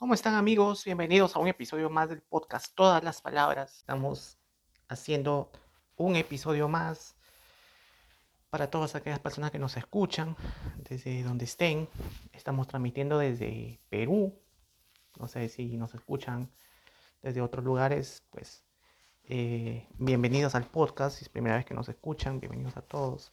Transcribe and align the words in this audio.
¿Cómo 0.00 0.14
están 0.14 0.34
amigos? 0.34 0.86
Bienvenidos 0.86 1.36
a 1.36 1.40
un 1.40 1.48
episodio 1.48 1.90
más 1.90 2.08
del 2.08 2.22
podcast 2.22 2.74
Todas 2.74 3.04
las 3.04 3.20
Palabras. 3.20 3.76
Estamos 3.76 4.38
haciendo 4.88 5.52
un 5.94 6.16
episodio 6.16 6.68
más 6.68 7.16
para 8.48 8.70
todas 8.70 8.94
aquellas 8.94 9.18
personas 9.18 9.50
que 9.50 9.58
nos 9.58 9.76
escuchan 9.76 10.36
desde 10.88 11.22
donde 11.22 11.44
estén. 11.44 11.86
Estamos 12.32 12.66
transmitiendo 12.66 13.18
desde 13.18 13.78
Perú. 13.90 14.40
No 15.18 15.28
sé 15.28 15.50
si 15.50 15.76
nos 15.76 15.92
escuchan 15.92 16.50
desde 17.20 17.42
otros 17.42 17.62
lugares, 17.62 18.22
pues 18.30 18.64
eh, 19.24 19.86
bienvenidos 19.98 20.54
al 20.54 20.64
podcast. 20.64 21.18
Si 21.18 21.24
es 21.24 21.28
primera 21.28 21.56
vez 21.56 21.66
que 21.66 21.74
nos 21.74 21.90
escuchan, 21.90 22.40
bienvenidos 22.40 22.74
a 22.78 22.80
todos. 22.80 23.32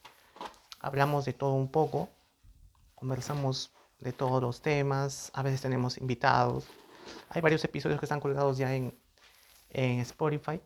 Hablamos 0.80 1.24
de 1.24 1.32
todo 1.32 1.54
un 1.54 1.70
poco. 1.70 2.10
Conversamos 2.94 3.72
de 4.00 4.12
todos 4.12 4.42
los 4.42 4.60
temas. 4.62 5.30
A 5.34 5.42
veces 5.42 5.60
tenemos 5.60 5.98
invitados. 5.98 6.68
Hay 7.30 7.40
varios 7.40 7.64
episodios 7.64 7.98
que 7.98 8.06
están 8.06 8.20
colgados 8.20 8.58
ya 8.58 8.74
en, 8.74 8.98
en 9.70 10.00
Spotify. 10.00 10.60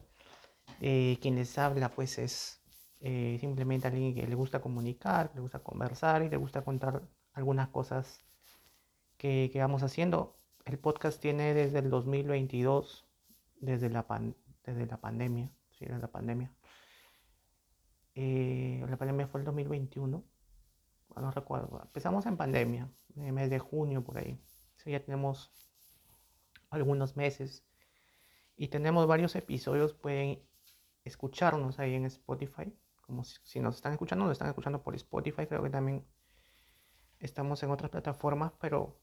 Eh, 0.80 1.18
quien 1.20 1.36
les 1.36 1.56
habla 1.58 1.90
pues 1.90 2.18
es 2.18 2.62
eh, 3.00 3.36
simplemente 3.40 3.88
alguien 3.88 4.14
que 4.14 4.26
le 4.26 4.34
gusta 4.34 4.60
comunicar, 4.60 5.30
le 5.34 5.40
gusta 5.40 5.60
conversar 5.60 6.22
y 6.22 6.28
le 6.28 6.36
gusta 6.36 6.62
contar 6.62 7.02
algunas 7.32 7.68
cosas 7.68 8.24
que, 9.16 9.50
que 9.52 9.60
vamos 9.60 9.82
haciendo. 9.82 10.38
El 10.64 10.78
podcast 10.78 11.20
tiene 11.20 11.54
desde 11.54 11.80
el 11.80 11.90
2022, 11.90 13.06
desde 13.60 13.90
la, 13.90 14.06
desde 14.64 14.86
la 14.86 15.00
pandemia, 15.00 15.50
sí, 15.72 15.84
desde 15.84 16.00
la 16.00 16.08
pandemia. 16.08 16.52
Eh, 18.14 18.84
la 18.88 18.96
pandemia 18.96 19.26
fue 19.26 19.40
el 19.40 19.46
2021, 19.46 20.22
no 21.20 21.30
recuerdo. 21.30 21.80
Empezamos 21.82 22.26
en 22.26 22.36
pandemia, 22.36 22.90
en 23.16 23.24
el 23.24 23.32
mes 23.32 23.50
de 23.50 23.58
junio 23.58 24.02
por 24.02 24.18
ahí. 24.18 24.40
Ya 24.84 25.00
tenemos 25.04 25.52
algunos 26.70 27.16
meses 27.16 27.64
y 28.56 28.68
tenemos 28.68 29.06
varios 29.06 29.36
episodios. 29.36 29.94
Pueden 29.94 30.42
escucharnos 31.04 31.78
ahí 31.78 31.94
en 31.94 32.06
Spotify. 32.06 32.74
Como 33.02 33.24
si, 33.24 33.60
nos 33.60 33.76
están 33.76 33.92
escuchando, 33.92 34.24
nos 34.24 34.32
están 34.32 34.48
escuchando 34.48 34.82
por 34.82 34.94
Spotify. 34.96 35.46
Creo 35.46 35.62
que 35.62 35.70
también 35.70 36.04
estamos 37.20 37.62
en 37.62 37.70
otras 37.70 37.90
plataformas, 37.90 38.52
pero 38.60 38.98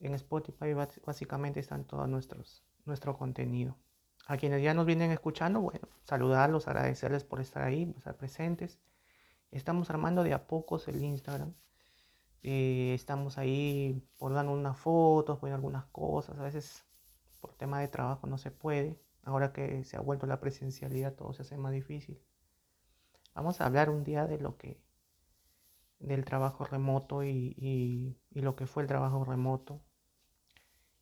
en 0.00 0.14
Spotify 0.14 0.74
básicamente 1.04 1.60
están 1.60 1.84
todos 1.84 2.08
nuestros 2.08 2.64
nuestro 2.84 3.16
contenido. 3.16 3.76
A 4.26 4.36
quienes 4.36 4.62
ya 4.62 4.74
nos 4.74 4.86
vienen 4.86 5.10
escuchando, 5.10 5.60
bueno, 5.60 5.88
saludarlos, 6.04 6.66
agradecerles 6.68 7.24
por 7.24 7.40
estar 7.40 7.62
ahí, 7.62 7.86
por 7.86 7.98
estar 7.98 8.16
presentes. 8.16 8.78
Estamos 9.54 9.88
armando 9.88 10.24
de 10.24 10.34
a 10.34 10.48
pocos 10.48 10.88
el 10.88 11.04
Instagram. 11.04 11.54
Eh, 12.42 12.92
estamos 12.92 13.38
ahí 13.38 14.04
por 14.18 14.34
dar 14.34 14.48
unas 14.48 14.76
fotos, 14.76 15.38
poniendo 15.38 15.54
algunas 15.54 15.84
cosas. 15.86 16.36
A 16.40 16.42
veces 16.42 16.84
por 17.40 17.54
tema 17.54 17.78
de 17.80 17.86
trabajo 17.86 18.26
no 18.26 18.36
se 18.36 18.50
puede. 18.50 19.00
Ahora 19.22 19.52
que 19.52 19.84
se 19.84 19.96
ha 19.96 20.00
vuelto 20.00 20.26
la 20.26 20.40
presencialidad, 20.40 21.14
todo 21.14 21.32
se 21.32 21.42
hace 21.42 21.56
más 21.56 21.72
difícil. 21.72 22.20
Vamos 23.32 23.60
a 23.60 23.66
hablar 23.66 23.90
un 23.90 24.02
día 24.02 24.26
de 24.26 24.38
lo 24.40 24.56
que 24.56 24.82
del 26.00 26.24
trabajo 26.24 26.64
remoto 26.64 27.22
y, 27.22 28.18
lo 28.32 28.56
que 28.56 28.66
fue 28.66 28.82
el 28.82 28.88
trabajo 28.88 29.24
remoto. 29.24 29.84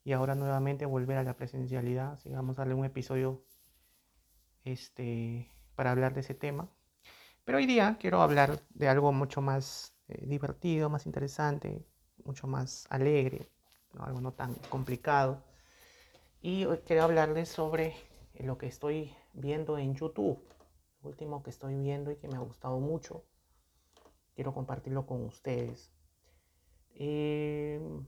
Y 0.04 0.12
ahora 0.12 0.34
nuevamente 0.34 0.84
volver 0.84 1.16
a 1.16 1.22
la 1.22 1.36
presencialidad. 1.38 2.12
Así 2.12 2.28
vamos 2.28 2.58
a 2.58 2.62
darle 2.62 2.74
un 2.74 2.84
episodio 2.84 3.46
este, 4.64 5.50
para 5.74 5.92
hablar 5.92 6.12
de 6.12 6.20
ese 6.20 6.34
tema. 6.34 6.68
Pero 7.44 7.58
hoy 7.58 7.66
día 7.66 7.96
quiero 8.00 8.22
hablar 8.22 8.62
de 8.70 8.88
algo 8.88 9.12
mucho 9.12 9.40
más 9.40 9.94
eh, 10.08 10.26
divertido, 10.26 10.88
más 10.88 11.06
interesante, 11.06 11.84
mucho 12.24 12.46
más 12.46 12.86
alegre, 12.88 13.50
algo 13.98 14.20
no 14.20 14.32
tan 14.32 14.54
complicado. 14.70 15.42
Y 16.40 16.64
hoy 16.66 16.78
quiero 16.86 17.02
hablarles 17.02 17.48
sobre 17.48 17.94
lo 18.34 18.58
que 18.58 18.66
estoy 18.66 19.14
viendo 19.32 19.76
en 19.76 19.94
YouTube. 19.94 20.38
Lo 21.02 21.10
último 21.10 21.42
que 21.42 21.50
estoy 21.50 21.76
viendo 21.76 22.12
y 22.12 22.16
que 22.16 22.28
me 22.28 22.36
ha 22.36 22.40
gustado 22.40 22.78
mucho. 22.78 23.24
Quiero 24.34 24.54
compartirlo 24.54 25.04
con 25.06 25.24
ustedes. 25.24 25.92
Em, 26.94 28.06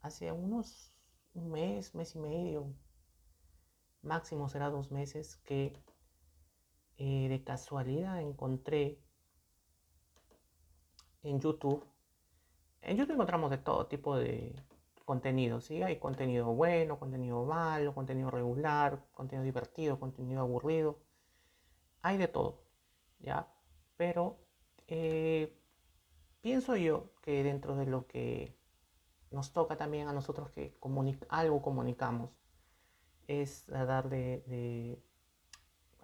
hace 0.00 0.30
unos 0.30 0.92
un 1.34 1.50
mes, 1.50 1.94
mes 1.94 2.14
y 2.14 2.18
medio, 2.18 2.72
máximo 4.02 4.48
será 4.48 4.70
dos 4.70 4.90
meses, 4.90 5.36
que 5.44 5.76
eh, 6.98 7.28
de 7.28 7.44
casualidad 7.44 8.20
encontré 8.20 8.98
en 11.22 11.40
YouTube. 11.40 11.84
En 12.82 12.96
YouTube 12.96 13.14
encontramos 13.14 13.50
de 13.50 13.58
todo 13.58 13.86
tipo 13.86 14.16
de 14.16 14.54
contenido, 15.04 15.60
¿sí? 15.60 15.82
Hay 15.82 15.98
contenido 15.98 16.46
bueno, 16.54 16.98
contenido 16.98 17.44
malo, 17.44 17.94
contenido 17.94 18.30
regular, 18.30 19.04
contenido 19.12 19.44
divertido, 19.44 19.98
contenido 20.00 20.40
aburrido. 20.40 20.98
Hay 22.02 22.18
de 22.18 22.28
todo, 22.28 22.62
¿ya? 23.20 23.48
Pero 23.96 24.38
eh, 24.88 25.56
pienso 26.40 26.76
yo 26.76 27.12
que 27.22 27.42
dentro 27.42 27.76
de 27.76 27.86
lo 27.86 28.06
que 28.06 28.56
nos 29.30 29.52
toca 29.52 29.76
también 29.76 30.08
a 30.08 30.12
nosotros 30.12 30.50
que 30.50 30.78
algo 31.28 31.62
comunicamos, 31.62 32.30
es 33.26 33.66
dar 33.66 34.08
de, 34.08 35.02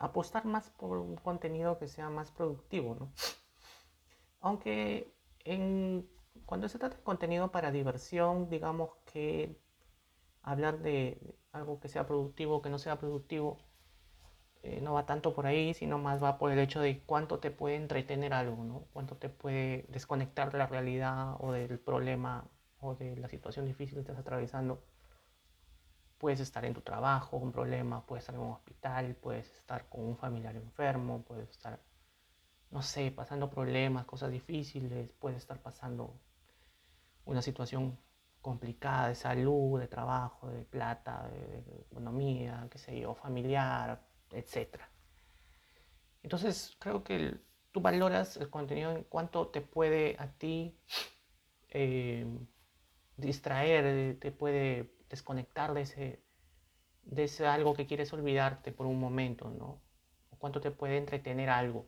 apostar 0.02 0.44
más 0.44 0.68
por 0.70 0.98
un 0.98 1.16
contenido 1.16 1.78
que 1.78 1.86
sea 1.86 2.10
más 2.10 2.30
productivo, 2.32 2.96
¿no? 2.96 3.12
Aunque 4.40 5.14
en, 5.44 6.08
cuando 6.44 6.68
se 6.68 6.78
trata 6.78 6.96
de 6.96 7.02
contenido 7.04 7.52
para 7.52 7.70
diversión, 7.70 8.48
digamos 8.50 8.91
que 9.12 9.56
hablar 10.42 10.80
de 10.80 11.36
algo 11.52 11.78
que 11.78 11.88
sea 11.88 12.06
productivo, 12.06 12.62
que 12.62 12.70
no 12.70 12.78
sea 12.80 12.98
productivo, 12.98 13.58
eh, 14.64 14.80
no 14.80 14.94
va 14.94 15.06
tanto 15.06 15.34
por 15.34 15.46
ahí, 15.46 15.72
sino 15.74 15.98
más 15.98 16.22
va 16.22 16.38
por 16.38 16.50
el 16.50 16.58
hecho 16.58 16.80
de 16.80 17.00
cuánto 17.04 17.38
te 17.38 17.52
puede 17.52 17.76
entretener 17.76 18.34
algo, 18.34 18.64
¿no? 18.64 18.86
Cuánto 18.92 19.16
te 19.16 19.28
puede 19.28 19.86
desconectar 19.88 20.50
de 20.50 20.58
la 20.58 20.66
realidad 20.66 21.36
o 21.38 21.52
del 21.52 21.78
problema 21.78 22.48
o 22.80 22.96
de 22.96 23.16
la 23.16 23.28
situación 23.28 23.66
difícil 23.66 23.94
que 23.94 24.00
estás 24.00 24.18
atravesando. 24.18 24.82
Puedes 26.22 26.38
estar 26.38 26.65
en 26.65 26.72
tu 26.72 26.83
trabajo 26.83 27.41
con 27.41 27.50
problemas, 27.50 28.05
puedes 28.05 28.22
estar 28.22 28.37
en 28.37 28.43
un 28.43 28.53
hospital, 28.53 29.16
puedes 29.16 29.50
estar 29.56 29.88
con 29.88 30.05
un 30.05 30.16
familiar 30.16 30.55
enfermo, 30.55 31.25
puedes 31.27 31.50
estar 31.50 31.81
no 32.71 32.81
sé, 32.81 33.10
pasando 33.10 33.50
problemas, 33.50 34.06
cosas 34.06 34.31
difíciles, 34.31 35.12
puede 35.15 35.37
estar 35.37 35.60
pasando 35.60 36.15
una 37.25 37.43
situación 37.43 37.99
complicada 38.41 39.09
de 39.09 39.16
salud, 39.16 39.81
de 39.81 39.88
trabajo, 39.88 40.49
de 40.49 40.65
plata, 40.65 41.28
de, 41.28 41.83
economía, 41.91 42.69
qué 42.71 42.78
sé 42.78 43.00
yo, 43.00 43.16
familiar, 43.16 44.00
etc. 44.31 44.81
Entonces 46.22 46.77
creo 46.78 47.03
que 47.03 47.41
tú 47.72 47.81
valoras 47.81 48.37
el 48.37 48.49
contenido 48.49 48.93
en 48.93 49.03
cuanto 49.03 49.49
te 49.49 49.60
puede 49.60 50.16
a 50.21 50.28
ti 50.28 50.78
eh, 51.71 52.27
distraer, 53.16 54.19
te 54.21 54.31
puede 54.31 55.01
desconectar 55.12 55.74
de 55.74 55.82
ese, 55.82 56.22
de 57.04 57.24
ese 57.24 57.46
algo 57.46 57.74
que 57.74 57.86
quieres 57.86 58.12
olvidarte 58.12 58.72
por 58.72 58.86
un 58.86 58.98
momento, 58.98 59.50
¿no? 59.50 59.80
Cuánto 60.38 60.60
te 60.60 60.72
puede 60.72 60.96
entretener 60.96 61.50
algo. 61.50 61.86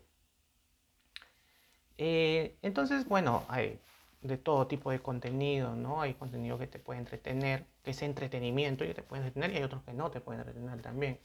Eh, 1.98 2.56
entonces, 2.62 3.08
bueno, 3.08 3.44
hay 3.48 3.80
de 4.20 4.38
todo 4.38 4.66
tipo 4.68 4.90
de 4.90 5.00
contenido, 5.00 5.74
¿no? 5.74 6.00
Hay 6.00 6.14
contenido 6.14 6.58
que 6.58 6.66
te 6.68 6.78
puede 6.78 7.00
entretener, 7.00 7.66
que 7.82 7.90
es 7.90 8.02
entretenimiento 8.02 8.84
y 8.84 8.94
te 8.94 9.02
puede 9.02 9.22
entretener, 9.22 9.52
y 9.52 9.56
hay 9.58 9.64
otros 9.64 9.82
que 9.82 9.92
no 9.92 10.10
te 10.10 10.20
pueden 10.20 10.40
entretener 10.42 10.80
también. 10.82 11.18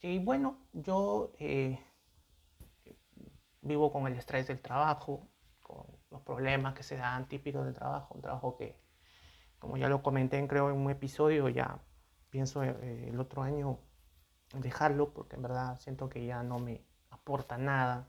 Y 0.00 0.18
bueno, 0.20 0.56
yo 0.72 1.32
eh, 1.38 1.78
vivo 3.60 3.92
con 3.92 4.06
el 4.06 4.14
estrés 4.14 4.46
del 4.46 4.60
trabajo, 4.60 5.28
con 5.60 5.84
los 6.10 6.22
problemas 6.22 6.74
que 6.74 6.82
se 6.82 6.96
dan 6.96 7.28
típicos 7.28 7.64
del 7.64 7.74
trabajo, 7.74 8.14
un 8.14 8.22
trabajo 8.22 8.56
que, 8.56 8.76
como 9.60 9.76
ya 9.76 9.88
lo 9.88 10.02
comenté, 10.02 10.44
creo 10.48 10.70
en 10.70 10.76
un 10.76 10.90
episodio, 10.90 11.48
ya 11.48 11.78
pienso 12.30 12.64
eh, 12.64 13.08
el 13.08 13.20
otro 13.20 13.42
año 13.42 13.78
dejarlo, 14.54 15.12
porque 15.12 15.36
en 15.36 15.42
verdad 15.42 15.78
siento 15.78 16.08
que 16.08 16.26
ya 16.26 16.42
no 16.42 16.58
me 16.58 16.82
aporta 17.10 17.56
nada 17.56 18.08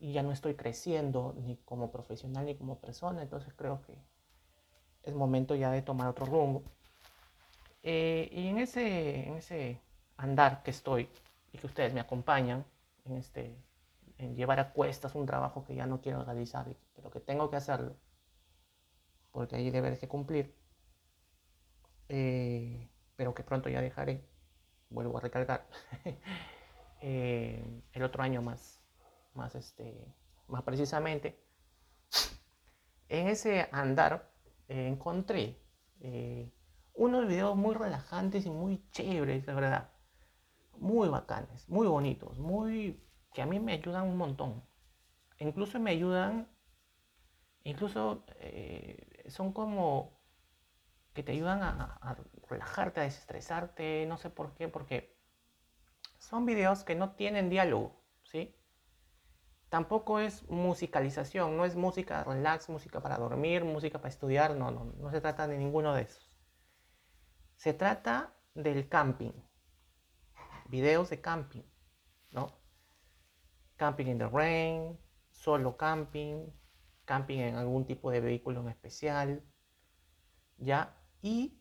y 0.00 0.12
ya 0.12 0.22
no 0.22 0.32
estoy 0.32 0.54
creciendo 0.54 1.34
ni 1.38 1.56
como 1.58 1.92
profesional 1.92 2.46
ni 2.46 2.56
como 2.56 2.80
persona, 2.80 3.22
entonces 3.22 3.52
creo 3.54 3.82
que 3.82 3.94
es 5.02 5.14
momento 5.14 5.54
ya 5.54 5.70
de 5.70 5.82
tomar 5.82 6.08
otro 6.08 6.26
rumbo. 6.26 6.62
Eh, 7.82 8.28
y 8.32 8.48
en 8.48 8.58
ese, 8.58 9.28
en 9.28 9.36
ese 9.36 9.80
andar 10.16 10.62
que 10.62 10.70
estoy 10.70 11.08
y 11.52 11.58
que 11.58 11.66
ustedes 11.66 11.94
me 11.94 12.00
acompañan 12.00 12.64
en, 13.04 13.16
este, 13.16 13.56
en 14.16 14.34
llevar 14.34 14.60
a 14.60 14.72
cuestas 14.72 15.14
un 15.14 15.26
trabajo 15.26 15.64
que 15.64 15.74
ya 15.74 15.86
no 15.86 16.00
quiero 16.00 16.24
realizar, 16.24 16.66
pero 16.94 17.10
que 17.10 17.20
tengo 17.20 17.50
que 17.50 17.56
hacerlo, 17.56 17.94
porque 19.32 19.56
hay 19.56 19.70
deberes 19.70 19.98
que 19.98 20.08
cumplir, 20.08 20.54
eh, 22.08 22.90
pero 23.16 23.34
que 23.34 23.42
pronto 23.42 23.68
ya 23.68 23.80
dejaré, 23.80 24.24
vuelvo 24.90 25.18
a 25.18 25.20
recalcar, 25.20 25.66
eh, 27.02 27.82
el 27.92 28.02
otro 28.02 28.22
año 28.22 28.42
más 28.42 28.78
más, 29.34 29.54
este, 29.54 30.14
más 30.48 30.62
precisamente, 30.64 31.40
en 33.08 33.28
ese 33.28 33.68
andar 33.72 34.30
eh, 34.68 34.88
encontré 34.88 35.62
unos 36.94 37.26
videos 37.26 37.56
muy 37.56 37.74
relajantes 37.74 38.44
y 38.44 38.50
muy 38.50 38.82
chéveres, 38.90 39.46
la 39.46 39.54
verdad. 39.54 39.90
Muy 40.76 41.08
bacanes, 41.08 41.68
muy 41.68 41.86
bonitos, 41.86 42.38
muy 42.38 43.00
que 43.32 43.42
a 43.42 43.46
mí 43.46 43.58
me 43.60 43.72
ayudan 43.72 44.08
un 44.08 44.16
montón. 44.16 44.64
Incluso 45.38 45.78
me 45.80 45.92
ayudan, 45.92 46.48
incluso 47.64 48.24
son 49.28 49.52
como 49.52 50.18
que 51.14 51.22
te 51.22 51.32
ayudan 51.32 51.62
a, 51.62 52.16
relajarte, 52.48 53.00
a 53.00 53.04
desestresarte, 53.04 54.06
no 54.06 54.18
sé 54.18 54.30
por 54.30 54.54
qué, 54.54 54.68
porque 54.68 55.18
son 56.18 56.46
videos 56.46 56.84
que 56.84 56.94
no 56.94 57.14
tienen 57.14 57.50
diálogo, 57.50 58.04
¿sí? 58.22 58.54
Tampoco 59.68 60.20
es 60.20 60.48
musicalización, 60.48 61.56
no 61.56 61.64
es 61.64 61.76
música 61.76 62.24
relax, 62.24 62.68
música 62.68 63.02
para 63.02 63.18
dormir, 63.18 63.64
música 63.64 63.98
para 63.98 64.08
estudiar, 64.10 64.54
no, 64.54 64.70
no, 64.70 64.84
no 64.84 65.10
se 65.10 65.20
trata 65.20 65.46
de 65.46 65.58
ninguno 65.58 65.92
de 65.94 66.02
esos. 66.02 66.38
Se 67.56 67.74
trata 67.74 68.34
del 68.54 68.88
camping, 68.88 69.32
videos 70.68 71.10
de 71.10 71.20
camping, 71.20 71.64
¿no? 72.30 72.58
Camping 73.76 74.06
in 74.06 74.18
the 74.18 74.28
rain, 74.28 74.98
solo 75.30 75.76
camping, 75.76 76.46
camping 77.08 77.38
en 77.38 77.56
algún 77.56 77.86
tipo 77.86 78.10
de 78.10 78.20
vehículo 78.20 78.60
en 78.60 78.68
especial, 78.68 79.42
¿ya? 80.58 80.94
Y 81.22 81.58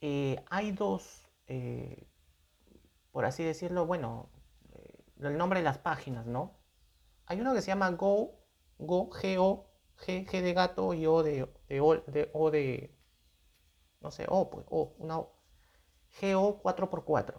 eh, 0.00 0.36
hay 0.48 0.70
dos, 0.70 1.28
eh, 1.48 2.08
por 3.10 3.24
así 3.24 3.42
decirlo, 3.42 3.84
bueno, 3.84 4.30
eh, 4.70 5.04
el 5.22 5.36
nombre 5.36 5.58
de 5.58 5.64
las 5.64 5.78
páginas, 5.78 6.26
¿no? 6.26 6.60
Hay 7.26 7.40
uno 7.40 7.54
que 7.54 7.60
se 7.60 7.72
llama 7.72 7.90
Go, 7.90 8.46
Go, 8.78 9.10
G-O, 9.10 9.68
G, 9.98 10.26
G 10.28 10.42
de 10.42 10.52
gato 10.54 10.94
y 10.94 11.04
O 11.06 11.24
de, 11.24 11.48
de, 11.68 12.30
o, 12.32 12.50
de, 12.52 12.96
no 14.00 14.12
sé, 14.12 14.26
O, 14.28 14.48
pues, 14.48 14.64
O, 14.70 14.94
una 14.98 15.18
O. 15.18 15.42
GO 16.20 16.62
4x4. 16.62 17.34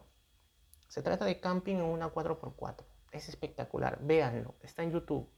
Se 0.89 1.01
trata 1.03 1.23
de 1.25 1.39
camping 1.39 1.75
en 1.75 1.83
una 1.83 2.11
4x4. 2.11 2.83
Es 3.11 3.29
espectacular, 3.29 3.99
véanlo, 4.01 4.55
está 4.61 4.83
en 4.83 4.91
YouTube. 4.91 5.29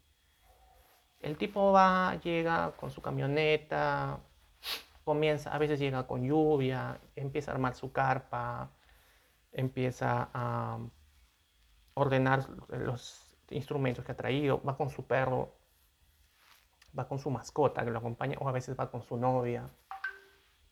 El 1.26 1.38
tipo 1.38 1.72
va, 1.72 2.20
llega 2.22 2.74
con 2.78 2.92
su 2.92 3.02
camioneta, 3.02 4.20
comienza, 5.04 5.52
a 5.52 5.58
veces 5.58 5.80
llega 5.80 6.06
con 6.06 6.24
lluvia, 6.24 7.00
empieza 7.16 7.50
a 7.50 7.56
armar 7.56 7.74
su 7.74 7.92
carpa, 7.92 8.70
empieza 9.52 10.30
a 10.32 10.78
ordenar 11.96 12.48
los 12.70 13.40
instrumentos 13.50 14.06
que 14.06 14.12
ha 14.12 14.16
traído, 14.16 14.62
va 14.62 14.78
con 14.78 14.92
su 14.92 15.08
perro, 15.08 15.56
va 16.98 17.08
con 17.08 17.18
su 17.18 17.32
mascota 17.32 17.84
que 17.84 17.90
lo 17.90 17.98
acompaña, 17.98 18.38
o 18.40 18.48
a 18.48 18.52
veces 18.52 18.78
va 18.80 18.92
con 18.92 19.02
su 19.02 19.18
novia, 19.18 19.68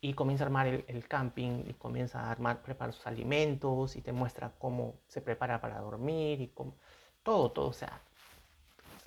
y 0.01 0.13
comienza 0.13 0.44
a 0.44 0.47
armar 0.47 0.67
el, 0.67 1.07
camping, 1.07 1.63
y 1.65 1.73
comienza 1.73 2.19
a 2.21 2.29
armar, 2.29 2.61
preparar 2.61 2.94
sus 2.94 3.07
alimentos, 3.07 3.95
y 3.95 4.03
te 4.03 4.11
muestra 4.11 4.51
cómo 4.59 5.00
se 5.07 5.19
prepara 5.19 5.59
para 5.59 5.79
dormir, 5.79 6.41
y 6.41 6.50
cómo, 6.50 6.75
todo, 7.23 7.51
todo, 7.51 7.69
o 7.69 7.73
sea, 7.73 8.03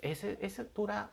ese, 0.02 0.38
ese 0.40 0.64
dura 0.64 1.12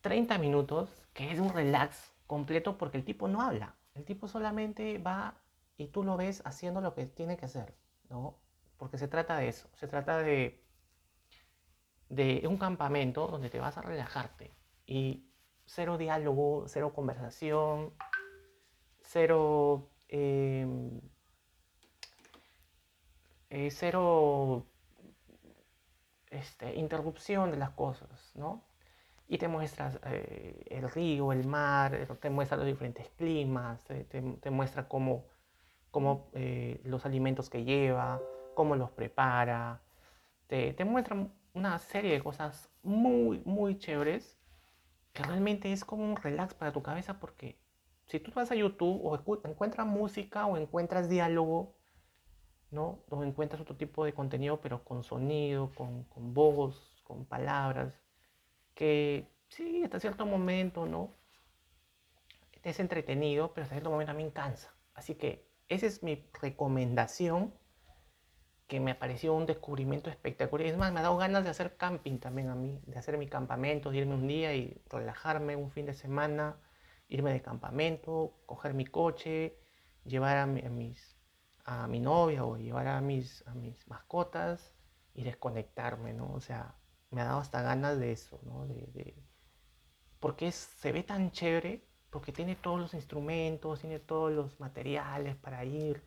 30 0.00 0.38
minutos, 0.38 0.88
que 1.12 1.32
es 1.32 1.40
un 1.40 1.52
relax 1.52 2.12
completo 2.26 2.78
porque 2.78 2.98
el 2.98 3.04
tipo 3.04 3.28
no 3.28 3.42
habla. 3.42 3.74
El 3.94 4.04
tipo 4.04 4.28
solamente 4.28 4.98
va 4.98 5.34
y 5.76 5.88
tú 5.88 6.04
lo 6.04 6.16
ves 6.16 6.42
haciendo 6.44 6.80
lo 6.80 6.94
que 6.94 7.06
tiene 7.06 7.36
que 7.36 7.46
hacer, 7.46 7.74
¿no? 8.08 8.38
Porque 8.76 8.98
se 8.98 9.08
trata 9.08 9.36
de 9.36 9.48
eso, 9.48 9.68
se 9.74 9.88
trata 9.88 10.18
de, 10.18 10.62
de 12.08 12.46
un 12.48 12.56
campamento 12.56 13.26
donde 13.26 13.50
te 13.50 13.60
vas 13.60 13.76
a 13.76 13.82
relajarte 13.82 14.52
y 14.86 15.26
cero 15.66 15.98
diálogo, 15.98 16.64
cero 16.66 16.92
conversación, 16.94 17.92
cero, 19.02 19.90
em, 20.08 21.00
eh, 23.50 23.70
cero 23.70 24.66
este, 26.30 26.74
interrupción 26.76 27.50
de 27.50 27.56
las 27.56 27.70
cosas, 27.70 28.32
¿no? 28.34 28.69
Y 29.30 29.38
te 29.38 29.46
muestras 29.46 30.00
eh, 30.06 30.66
el 30.70 30.90
río, 30.90 31.30
el 31.30 31.46
mar, 31.46 31.94
eh, 31.94 32.06
te 32.20 32.30
muestra 32.30 32.56
los 32.56 32.66
diferentes 32.66 33.08
climas, 33.10 33.84
te, 33.84 34.50
muestra 34.50 34.88
cómo, 34.88 35.24
cómo 35.92 36.30
eh, 36.34 36.80
los 36.84 37.06
alimentos 37.06 37.48
que 37.48 37.62
lleva, 37.62 38.20
cómo 38.56 38.74
los 38.74 38.90
prepara, 38.90 39.82
te, 40.48 40.72
te 40.72 40.84
muestra 40.84 41.28
una 41.54 41.78
serie 41.78 42.10
de 42.10 42.20
cosas 42.20 42.72
muy, 42.82 43.40
muy 43.44 43.78
chéveres 43.78 44.36
que 45.12 45.22
realmente 45.22 45.72
es 45.72 45.84
como 45.84 46.02
un 46.02 46.16
relax 46.16 46.52
para 46.54 46.72
tu 46.72 46.82
cabeza 46.82 47.20
porque 47.20 47.56
si 48.06 48.18
tú 48.18 48.32
vas 48.34 48.50
a 48.50 48.56
YouTube 48.56 49.00
o 49.04 49.14
encuentras 49.44 49.86
música 49.86 50.46
o 50.46 50.56
encuentras 50.56 51.08
diálogo, 51.08 51.76
¿no? 52.72 53.04
O 53.08 53.22
encuentras 53.22 53.60
otro 53.60 53.76
tipo 53.76 54.04
de 54.04 54.12
contenido 54.12 54.60
pero 54.60 54.82
con 54.82 55.04
sonido, 55.04 55.70
con, 55.76 56.02
con 56.04 56.34
voz, 56.34 57.00
con 57.04 57.26
palabras, 57.26 57.94
que 58.80 59.28
sí, 59.48 59.84
hasta 59.84 60.00
cierto 60.00 60.24
momento, 60.24 60.86
¿no? 60.86 61.14
Es 62.62 62.80
entretenido, 62.80 63.52
pero 63.52 63.64
hasta 63.64 63.74
cierto 63.74 63.90
momento 63.90 64.08
también 64.08 64.30
cansa. 64.30 64.74
Así 64.94 65.16
que 65.16 65.46
esa 65.68 65.84
es 65.84 66.02
mi 66.02 66.26
recomendación, 66.40 67.52
que 68.68 68.80
me 68.80 68.94
pareció 68.94 69.34
un 69.34 69.44
descubrimiento 69.44 70.08
espectacular. 70.08 70.66
Es 70.66 70.78
más, 70.78 70.94
me 70.94 71.00
ha 71.00 71.02
dado 71.02 71.18
ganas 71.18 71.44
de 71.44 71.50
hacer 71.50 71.76
camping 71.76 72.20
también 72.20 72.48
a 72.48 72.54
mí, 72.54 72.80
de 72.86 72.98
hacer 72.98 73.18
mi 73.18 73.28
campamento, 73.28 73.92
irme 73.92 74.14
un 74.14 74.26
día 74.26 74.54
y 74.54 74.80
relajarme 74.88 75.56
un 75.56 75.70
fin 75.70 75.84
de 75.84 75.92
semana, 75.92 76.56
irme 77.08 77.34
de 77.34 77.42
campamento, 77.42 78.32
coger 78.46 78.72
mi 78.72 78.86
coche, 78.86 79.58
llevar 80.06 80.38
a, 80.38 80.46
mis, 80.46 81.18
a 81.66 81.86
mi 81.86 82.00
novia 82.00 82.46
o 82.46 82.56
llevar 82.56 82.88
a 82.88 83.02
mis, 83.02 83.46
a 83.46 83.52
mis 83.52 83.86
mascotas 83.88 84.74
y 85.12 85.24
desconectarme, 85.24 86.14
¿no? 86.14 86.32
O 86.32 86.40
sea, 86.40 86.79
me 87.10 87.20
ha 87.20 87.24
dado 87.24 87.40
hasta 87.40 87.62
ganas 87.62 87.98
de 87.98 88.12
eso, 88.12 88.40
¿no? 88.44 88.66
De, 88.66 89.14
porque 90.20 90.52
se 90.52 90.92
ve 90.92 91.02
tan 91.02 91.32
chévere, 91.32 91.82
porque 92.10 92.32
tiene 92.32 92.56
todos 92.56 92.80
los 92.80 92.94
instrumentos, 92.94 93.80
tiene 93.80 93.98
todos 93.98 94.32
los 94.32 94.60
materiales 94.60 95.36
para 95.36 95.64
ir, 95.64 96.02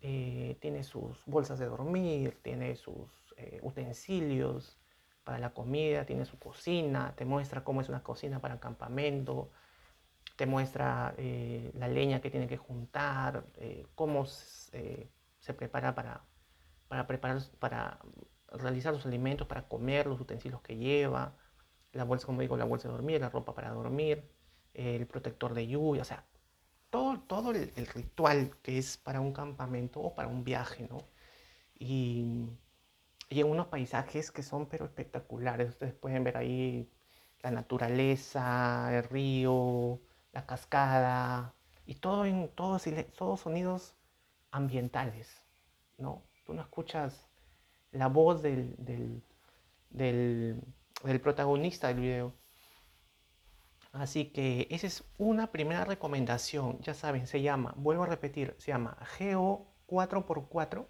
eh, 0.00 0.56
tiene 0.60 0.82
sus 0.84 1.24
bolsas 1.26 1.58
de 1.58 1.66
dormir, 1.66 2.38
tiene 2.42 2.76
sus 2.76 3.10
eh, 3.36 3.60
utensilios 3.62 4.78
para 5.24 5.38
la 5.38 5.50
comida, 5.50 6.06
tiene 6.06 6.24
su 6.24 6.38
cocina, 6.38 7.14
te 7.16 7.24
muestra 7.24 7.64
cómo 7.64 7.80
es 7.80 7.88
una 7.88 8.02
cocina 8.02 8.40
para 8.40 8.60
campamento, 8.60 9.50
te 10.36 10.46
muestra 10.46 11.14
eh, 11.18 11.70
la 11.74 11.88
leña 11.88 12.20
que 12.20 12.30
tiene 12.30 12.48
que 12.48 12.56
juntar, 12.56 13.44
cómo 13.94 14.24
se 14.26 15.54
prepara 15.56 15.94
para, 15.94 16.24
para 16.88 17.06
preparar, 17.06 17.42
para 17.58 17.98
realizar 18.52 18.92
los 18.94 19.06
alimentos 19.06 19.46
para 19.46 19.68
comer, 19.68 20.06
los 20.06 20.20
utensilios 20.20 20.60
que 20.62 20.76
lleva, 20.76 21.36
la 21.92 22.04
bolsa, 22.04 22.26
como 22.26 22.40
digo, 22.40 22.56
la 22.56 22.64
bolsa 22.64 22.88
de 22.88 22.94
dormir, 22.94 23.20
la 23.20 23.30
ropa 23.30 23.54
para 23.54 23.70
dormir, 23.70 24.30
el 24.74 25.06
protector 25.06 25.54
de 25.54 25.66
lluvia, 25.66 26.02
o 26.02 26.04
sea, 26.04 26.24
todo, 26.90 27.20
todo 27.20 27.50
el, 27.52 27.86
ritual 27.86 28.56
que 28.62 28.78
es 28.78 28.96
para 28.96 29.20
un 29.20 29.32
campamento 29.32 30.00
o 30.00 30.14
para 30.14 30.28
un 30.28 30.44
viaje, 30.44 30.86
¿no? 30.88 30.98
Y, 31.78 32.48
y, 33.28 33.40
en 33.40 33.50
unos 33.50 33.68
paisajes 33.68 34.30
que 34.30 34.42
son 34.42 34.66
pero 34.66 34.86
espectaculares. 34.86 35.70
Ustedes 35.70 35.94
pueden 35.94 36.24
ver 36.24 36.36
ahí 36.36 36.90
la 37.40 37.50
naturaleza, 37.50 38.90
el 38.96 39.04
río, 39.04 40.00
la 40.32 40.46
cascada 40.46 41.54
y 41.86 41.96
todo 41.96 42.26
en 42.26 42.48
todos, 42.54 42.84
todos 43.16 43.40
sonidos 43.40 43.94
ambientales, 44.50 45.44
¿no? 45.98 46.24
Tú 46.44 46.54
no 46.54 46.62
escuchas 46.62 47.27
la 47.92 48.08
voz 48.08 48.42
del, 48.42 48.74
del, 49.90 50.62
protagonista 51.20 51.88
del 51.88 52.00
video. 52.00 52.34
Así 53.92 54.26
que 54.26 54.66
esa 54.70 54.86
es 54.86 55.04
una 55.16 55.50
primera 55.50 55.84
recomendación. 55.84 56.80
Ya 56.80 56.94
saben, 56.94 57.26
se 57.26 57.42
llama, 57.42 57.74
vuelvo 57.76 58.04
a 58.04 58.06
repetir, 58.06 58.54
se 58.58 58.72
llama 58.72 58.96
Geo 59.16 59.66
4x4. 59.86 60.86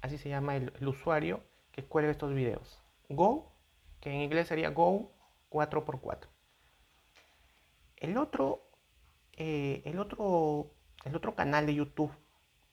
Así 0.00 0.16
se 0.16 0.28
llama 0.28 0.56
el, 0.56 0.72
usuario 0.86 1.42
que 1.72 1.84
cuelga 1.84 2.10
estos 2.10 2.32
videos. 2.34 2.82
Go, 3.08 3.52
que 4.00 4.10
en 4.10 4.22
inglés 4.22 4.48
sería 4.48 4.70
Go 4.70 5.12
4x4. 5.50 6.28
El 7.96 8.16
otro, 8.16 8.70
eh, 9.36 9.82
el 9.84 9.98
otro, 9.98 10.72
el 11.04 11.16
otro 11.16 11.34
canal 11.34 11.66
de 11.66 11.74
YouTube 11.74 12.12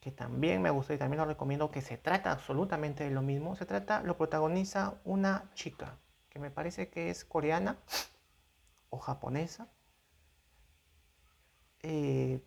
que 0.07 0.11
también 0.13 0.61
me 0.61 0.69
gusta 0.69 0.93
y 0.93 0.97
también 0.97 1.19
lo 1.19 1.25
recomiendo, 1.25 1.69
que 1.69 1.81
se 1.81 1.97
trata 1.97 2.31
absolutamente 2.31 3.03
de 3.03 3.11
lo 3.11 3.21
mismo. 3.21 3.57
Se 3.57 3.65
trata, 3.65 4.01
lo 4.03 4.15
protagoniza 4.15 5.01
una 5.03 5.51
chica, 5.53 5.97
que 6.29 6.39
me 6.39 6.49
parece 6.49 6.89
que 6.89 7.09
es 7.09 7.25
coreana 7.25 7.77
o 8.89 8.99
japonesa. 8.99 9.67
Eh, 11.81 12.41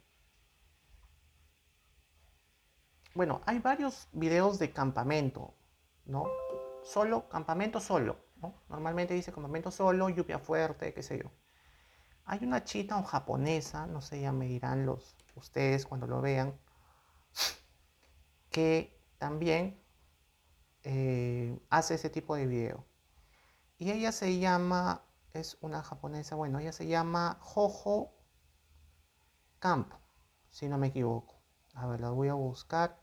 bueno, 3.14 3.42
hay 3.44 3.58
varios 3.58 4.08
videos 4.12 4.58
de 4.58 4.72
campamento, 4.72 5.52
¿no? 6.06 6.24
Solo, 6.82 7.28
campamento 7.28 7.78
solo, 7.78 8.16
¿no? 8.40 8.54
Normalmente 8.70 9.12
dice 9.12 9.34
campamento 9.34 9.70
solo, 9.70 10.08
lluvia 10.08 10.38
fuerte, 10.38 10.94
qué 10.94 11.02
sé 11.02 11.18
yo. 11.18 11.30
Hay 12.24 12.42
una 12.42 12.64
china 12.64 12.98
o 12.98 13.02
japonesa, 13.02 13.86
no 13.86 14.00
sé, 14.00 14.22
ya 14.22 14.32
me 14.32 14.46
dirán 14.46 14.86
los, 14.86 15.14
ustedes 15.34 15.84
cuando 15.84 16.06
lo 16.06 16.22
vean, 16.22 16.54
que 18.50 19.00
también 19.18 19.80
eh, 20.82 21.58
hace 21.70 21.94
ese 21.94 22.10
tipo 22.10 22.34
de 22.34 22.46
video. 22.46 22.86
Y 23.78 23.90
ella 23.90 24.12
se 24.12 24.38
llama, 24.38 25.04
es 25.32 25.56
una 25.60 25.82
japonesa, 25.82 26.36
bueno, 26.36 26.58
ella 26.58 26.72
se 26.72 26.86
llama 26.86 27.38
Jojo 27.40 28.14
Camp, 29.58 29.92
si 30.50 30.68
no 30.68 30.78
me 30.78 30.88
equivoco. 30.88 31.40
A 31.74 31.86
ver, 31.86 32.00
la 32.00 32.10
voy 32.10 32.28
a 32.28 32.34
buscar 32.34 33.00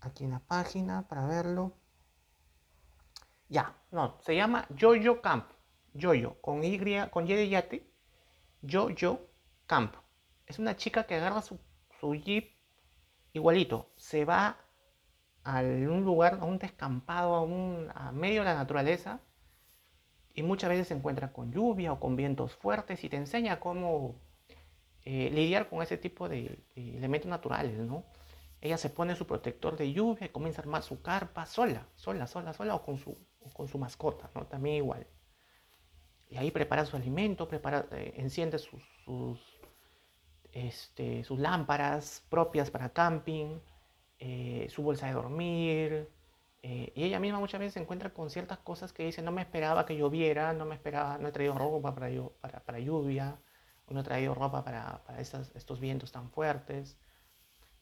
aquí 0.00 0.24
en 0.24 0.30
la 0.30 0.40
página 0.40 1.06
para 1.08 1.26
verlo. 1.26 1.76
Ya, 3.48 3.76
no, 3.90 4.18
se 4.22 4.34
llama 4.36 4.66
Jojo 4.78 5.20
Camp. 5.20 5.50
Jojo, 6.00 6.40
con 6.40 6.62
Y, 6.62 6.78
con 7.10 7.26
de 7.26 7.48
yate. 7.48 7.92
Jojo 8.68 9.20
Camp. 9.66 9.94
Es 10.46 10.58
una 10.58 10.76
chica 10.76 11.04
que 11.04 11.16
agarra 11.16 11.42
su, 11.42 11.58
su 12.00 12.14
jeep 12.14 12.59
igualito. 13.32 13.90
Se 13.96 14.24
va 14.24 14.58
a 15.44 15.60
un 15.60 16.04
lugar, 16.04 16.38
a 16.40 16.44
un 16.44 16.58
descampado, 16.58 17.34
a, 17.34 17.42
un, 17.42 17.90
medio 18.12 18.40
de 18.40 18.46
la 18.46 18.54
naturaleza. 18.54 19.20
Y 20.34 20.42
muchas 20.42 20.70
veces 20.70 20.88
se 20.88 20.94
encuentra 20.94 21.32
con 21.32 21.52
lluvia 21.52 21.92
o 21.92 22.00
con 22.00 22.16
vientos 22.16 22.54
fuertes 22.54 23.02
y 23.04 23.08
te 23.08 23.16
enseña 23.16 23.58
cómo 23.60 24.20
eh, 25.04 25.30
lidiar 25.30 25.68
con 25.68 25.82
ese 25.82 25.98
tipo 25.98 26.28
de, 26.28 26.64
elementos 26.76 27.28
naturales, 27.28 27.76
¿no? 27.78 28.04
Ella 28.60 28.76
se 28.76 28.90
pone 28.90 29.16
su 29.16 29.26
protector 29.26 29.76
de 29.76 29.92
lluvia 29.92 30.26
y 30.26 30.28
comienza 30.28 30.60
a 30.60 30.64
armar 30.64 30.82
su 30.82 31.02
carpa 31.02 31.46
sola, 31.46 31.88
sola, 31.96 32.26
sola, 32.26 32.52
sola 32.52 32.74
o 32.74 32.84
con 32.84 32.98
su, 32.98 33.16
con 33.54 33.66
su 33.68 33.78
mascota, 33.78 34.30
¿no? 34.34 34.46
También 34.46 34.76
igual. 34.76 35.06
Y 36.28 36.36
ahí 36.36 36.50
prepara 36.50 36.84
su 36.84 36.96
alimento, 36.96 37.48
prepara, 37.48 37.86
eh, 37.90 38.14
enciende 38.16 38.58
sus, 38.58 39.59
este, 40.52 41.24
sus 41.24 41.38
lámparas 41.38 42.24
propias 42.28 42.70
para 42.70 42.90
camping, 42.92 43.58
eh, 44.18 44.68
su 44.70 44.82
bolsa 44.82 45.06
de 45.06 45.12
dormir. 45.14 46.10
y 46.62 47.04
ella 47.04 47.20
misma 47.20 47.38
muchas 47.40 47.60
veces 47.60 47.74
se 47.74 47.80
encuentra 47.80 48.10
con 48.12 48.30
ciertas 48.30 48.58
cosas 48.58 48.92
que 48.92 49.04
dice, 49.04 49.22
no 49.22 49.32
me 49.32 49.42
esperaba 49.42 49.86
que 49.86 49.96
lloviera, 49.96 50.52
no 50.52 50.66
me 50.66 50.74
esperaba, 50.74 51.18
no 51.18 51.28
he 51.28 51.32
traído 51.32 51.54
ropa 51.54 51.94
para, 51.94 52.08
para, 52.40 52.60
para 52.60 52.78
lluvia, 52.80 53.38
uno 53.90 54.00
ha 54.00 54.02
traído 54.04 54.34
ropa 54.34 54.64
para, 54.64 55.02
estos 55.18 55.80
vientos 55.80 56.12
tan 56.12 56.30
fuertes. 56.30 56.96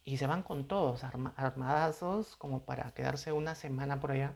Y 0.04 0.16
se 0.16 0.26
van 0.26 0.42
con 0.42 0.66
todos, 0.66 1.04
armadazos, 1.04 2.36
como 2.36 2.64
para 2.64 2.92
quedarse 2.92 3.32
una 3.32 3.54
semana 3.54 4.00
por 4.00 4.12
allá. 4.12 4.34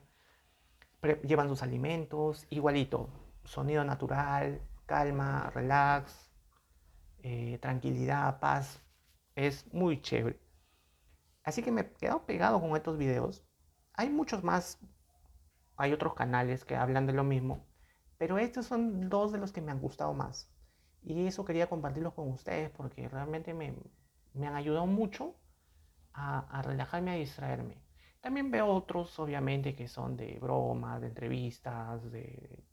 llevan 1.26 1.48
sus 1.48 1.62
alimentos, 1.62 2.46
igualito. 2.50 3.08
Sonido 3.44 3.84
natural, 3.84 4.60
calma, 4.86 5.50
relax, 5.54 6.31
eh, 7.22 7.58
tranquilidad, 7.60 8.40
paz. 8.40 8.80
Es 9.34 9.72
muy 9.72 10.00
chévere. 10.02 10.38
Así 11.44 11.62
que 11.62 11.72
me 11.72 11.82
he 11.82 11.92
quedado 11.92 12.24
pegado 12.26 12.60
con 12.60 12.76
estos 12.76 12.98
videos. 12.98 13.44
Hay 13.94 14.10
muchos 14.10 14.44
más. 14.44 14.78
Hay 15.76 15.92
otros 15.92 16.14
canales 16.14 16.64
que 16.64 16.76
hablan 16.76 17.06
de 17.06 17.12
lo 17.12 17.24
mismo. 17.24 17.66
Pero 18.18 18.38
estos 18.38 18.66
son 18.66 19.08
dos 19.08 19.32
de 19.32 19.38
los 19.38 19.52
que 19.52 19.60
me 19.60 19.72
han 19.72 19.80
gustado 19.80 20.14
más. 20.14 20.52
Y 21.02 21.26
eso 21.26 21.44
quería 21.44 21.68
compartirlo 21.68 22.14
con 22.14 22.28
ustedes 22.28 22.70
porque 22.70 23.08
realmente 23.08 23.54
me, 23.54 23.74
han 24.36 24.54
ayudado 24.54 24.86
mucho 24.86 25.34
a, 26.12 26.62
relajarme, 26.62 27.12
a 27.12 27.14
distraerme. 27.14 27.82
También 28.20 28.50
veo 28.52 28.68
otros, 28.68 29.18
obviamente, 29.18 29.74
que 29.74 29.88
son 29.88 30.16
de 30.16 30.38
bromas, 30.40 31.00
de 31.00 31.08
entrevistas, 31.08 32.12
de, 32.12 32.64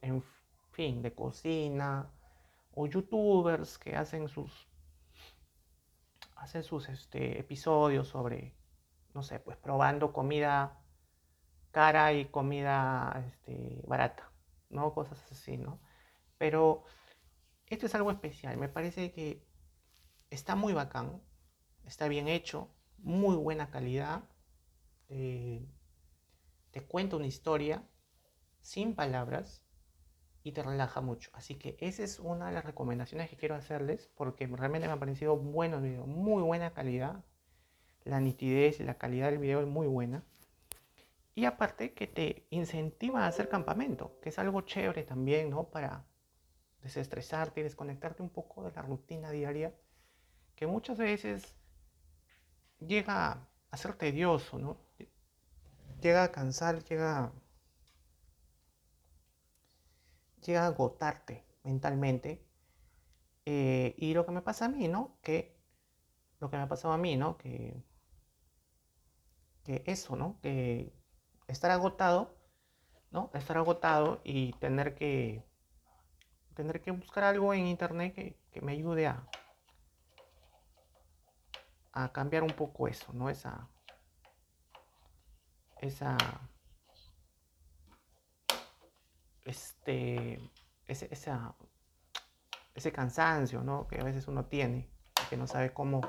en 0.00 0.24
fin, 0.72 1.02
de 1.02 1.14
cocina, 1.14 2.10
o 2.72 2.86
youtubers 2.86 3.78
que 3.78 3.96
hacen 3.96 4.28
sus, 4.28 4.68
hacen 6.36 6.62
sus 6.62 6.88
este, 6.88 7.38
episodios 7.38 8.08
sobre, 8.08 8.54
no 9.14 9.22
sé, 9.22 9.40
pues 9.40 9.56
probando 9.56 10.12
comida 10.12 10.82
cara 11.70 12.12
y 12.12 12.26
comida 12.26 13.24
este, 13.26 13.82
barata, 13.86 14.32
¿no? 14.68 14.92
Cosas 14.92 15.20
así, 15.30 15.56
¿no? 15.56 15.80
Pero 16.38 16.84
esto 17.66 17.86
es 17.86 17.94
algo 17.94 18.10
especial, 18.10 18.56
me 18.56 18.68
parece 18.68 19.12
que 19.12 19.46
está 20.30 20.54
muy 20.56 20.72
bacán, 20.72 21.22
está 21.84 22.08
bien 22.08 22.28
hecho, 22.28 22.74
muy 22.98 23.36
buena 23.36 23.70
calidad. 23.70 24.24
Eh, 25.08 25.68
te 26.70 26.86
cuenta 26.86 27.16
una 27.16 27.26
historia 27.26 27.84
sin 28.60 28.94
palabras 28.94 29.64
y 30.42 30.52
te 30.52 30.62
relaja 30.62 31.00
mucho. 31.00 31.30
Así 31.34 31.56
que 31.56 31.76
esa 31.80 32.02
es 32.02 32.18
una 32.18 32.48
de 32.48 32.52
las 32.52 32.64
recomendaciones 32.64 33.28
que 33.30 33.36
quiero 33.36 33.54
hacerles 33.54 34.08
porque 34.14 34.46
realmente 34.46 34.86
me 34.88 34.94
ha 34.94 34.98
parecido 34.98 35.36
buenos 35.36 35.82
videos, 35.82 36.06
muy 36.06 36.42
buena 36.42 36.72
calidad. 36.72 37.24
La 38.04 38.20
nitidez 38.20 38.80
y 38.80 38.84
la 38.84 38.94
calidad 38.94 39.30
del 39.30 39.38
video 39.38 39.60
es 39.60 39.66
muy 39.66 39.86
buena. 39.86 40.24
Y 41.34 41.44
aparte 41.44 41.92
que 41.94 42.06
te 42.06 42.46
incentiva 42.50 43.24
a 43.24 43.28
hacer 43.28 43.48
campamento, 43.48 44.18
que 44.20 44.30
es 44.30 44.38
algo 44.38 44.62
chévere 44.62 45.04
también, 45.04 45.50
¿no? 45.50 45.64
Para 45.70 46.04
desestresarte 46.82 47.60
y 47.60 47.62
desconectarte 47.64 48.22
un 48.22 48.30
poco 48.30 48.64
de 48.64 48.72
la 48.72 48.82
rutina 48.82 49.30
diaria 49.30 49.74
que 50.54 50.66
muchas 50.66 50.98
veces 50.98 51.56
llega 52.78 53.48
a 53.70 53.76
ser 53.76 53.94
tedioso, 53.94 54.58
¿no? 54.58 54.78
Llega 56.00 56.24
a 56.24 56.32
cansar, 56.32 56.82
llega, 56.84 57.32
llega 60.40 60.64
a 60.64 60.66
agotarte 60.66 61.44
mentalmente. 61.64 62.46
Eh, 63.46 63.94
y 63.98 64.14
lo 64.14 64.26
que 64.26 64.32
me 64.32 64.42
pasa 64.42 64.66
a 64.66 64.68
mí, 64.68 64.88
¿no? 64.88 65.18
Que 65.22 65.58
lo 66.38 66.50
que 66.50 66.56
me 66.56 66.62
ha 66.62 66.68
pasado 66.68 66.94
a 66.94 66.98
mí, 66.98 67.16
¿no? 67.16 67.36
Que, 67.36 67.82
que 69.64 69.82
eso, 69.86 70.16
¿no? 70.16 70.38
Que 70.40 70.92
estar 71.48 71.70
agotado, 71.70 72.36
¿no? 73.10 73.30
Estar 73.34 73.56
agotado 73.58 74.20
y 74.24 74.52
tener 74.54 74.94
que 74.94 75.44
tendré 76.54 76.80
que 76.80 76.90
buscar 76.90 77.24
algo 77.24 77.54
en 77.54 77.66
internet 77.66 78.14
que, 78.14 78.60
me 78.60 78.72
ayude 78.72 79.06
a, 79.06 79.26
a 81.92 82.12
cambiar 82.12 82.42
un 82.42 82.50
poco 82.50 82.88
eso, 82.88 83.12
¿no? 83.14 83.30
Esa, 83.30 83.68
esa, 85.80 86.18
este, 89.44 90.38
ese, 90.86 91.08
esa, 91.10 91.54
ese 92.74 92.92
cansancio, 92.92 93.62
¿no? 93.62 93.86
Que 93.88 94.00
a 94.00 94.04
veces 94.04 94.28
uno 94.28 94.46
tiene, 94.46 94.88
que 95.28 95.36
no 95.36 95.46
sabe 95.46 95.72
cómo, 95.72 96.00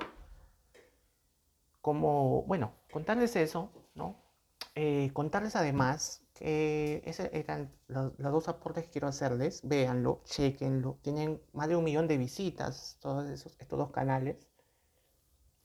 cómo, 1.81 2.43
bueno, 2.43 2.73
contarles 2.91 3.35
eso, 3.35 3.71
¿no? 3.95 4.21
Eh, 4.75 5.11
contarles 5.13 5.55
además 5.55 6.23
que 6.33 7.01
esos 7.05 7.27
eran 7.33 7.71
los, 7.87 8.17
dos 8.17 8.47
aportes 8.47 8.85
que 8.85 8.91
quiero 8.91 9.07
hacerles. 9.07 9.61
Véanlo, 9.63 10.21
chequenlo. 10.25 10.97
Tienen 11.01 11.41
más 11.53 11.67
de 11.67 11.75
un 11.75 11.83
millón 11.83 12.07
de 12.07 12.17
visitas 12.17 12.97
todos 13.01 13.29
esos, 13.29 13.55
estos 13.59 13.77
dos 13.77 13.91
canales. 13.91 14.47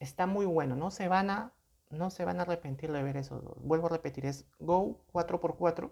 Está 0.01 0.27
muy 0.27 0.45
bueno. 0.45 0.77
No 0.77 0.91
se 0.91 1.09
van 1.09 1.31
a, 1.31 1.55
no 1.91 2.11
se 2.11 2.25
van 2.25 2.41
a 2.41 2.43
arrepentir 2.43 2.93
de 2.93 3.03
ver 3.03 3.17
esos 3.17 3.43
dos. 3.43 3.57
Vuelvo 3.63 3.87
a 3.87 3.91
repetir, 3.91 4.27
es 4.27 4.47
Go 4.59 5.01
4x4, 5.13 5.91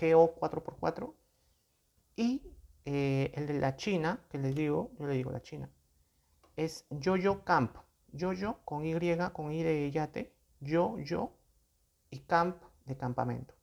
GO 0.00 0.34
4x4 0.36 1.14
y 2.16 2.42
eh, 2.84 3.32
el 3.34 3.46
de 3.46 3.58
la 3.58 3.76
China, 3.76 4.24
que 4.30 4.38
les 4.38 4.54
digo, 4.54 4.92
yo 4.98 5.06
le 5.06 5.14
digo 5.14 5.30
la 5.30 5.42
China, 5.42 5.70
es 6.56 6.86
Yoyo 6.90 7.44
Camp. 7.44 7.76
Yoyo 8.12 8.60
con 8.64 8.86
Y, 8.86 8.94
con 9.32 9.52
I 9.52 9.62
de 9.62 9.90
yate, 9.90 10.34
yo, 10.60 10.98
yo 10.98 11.36
y 12.10 12.20
camp 12.20 12.62
de 12.86 12.96
campamento. 12.96 13.54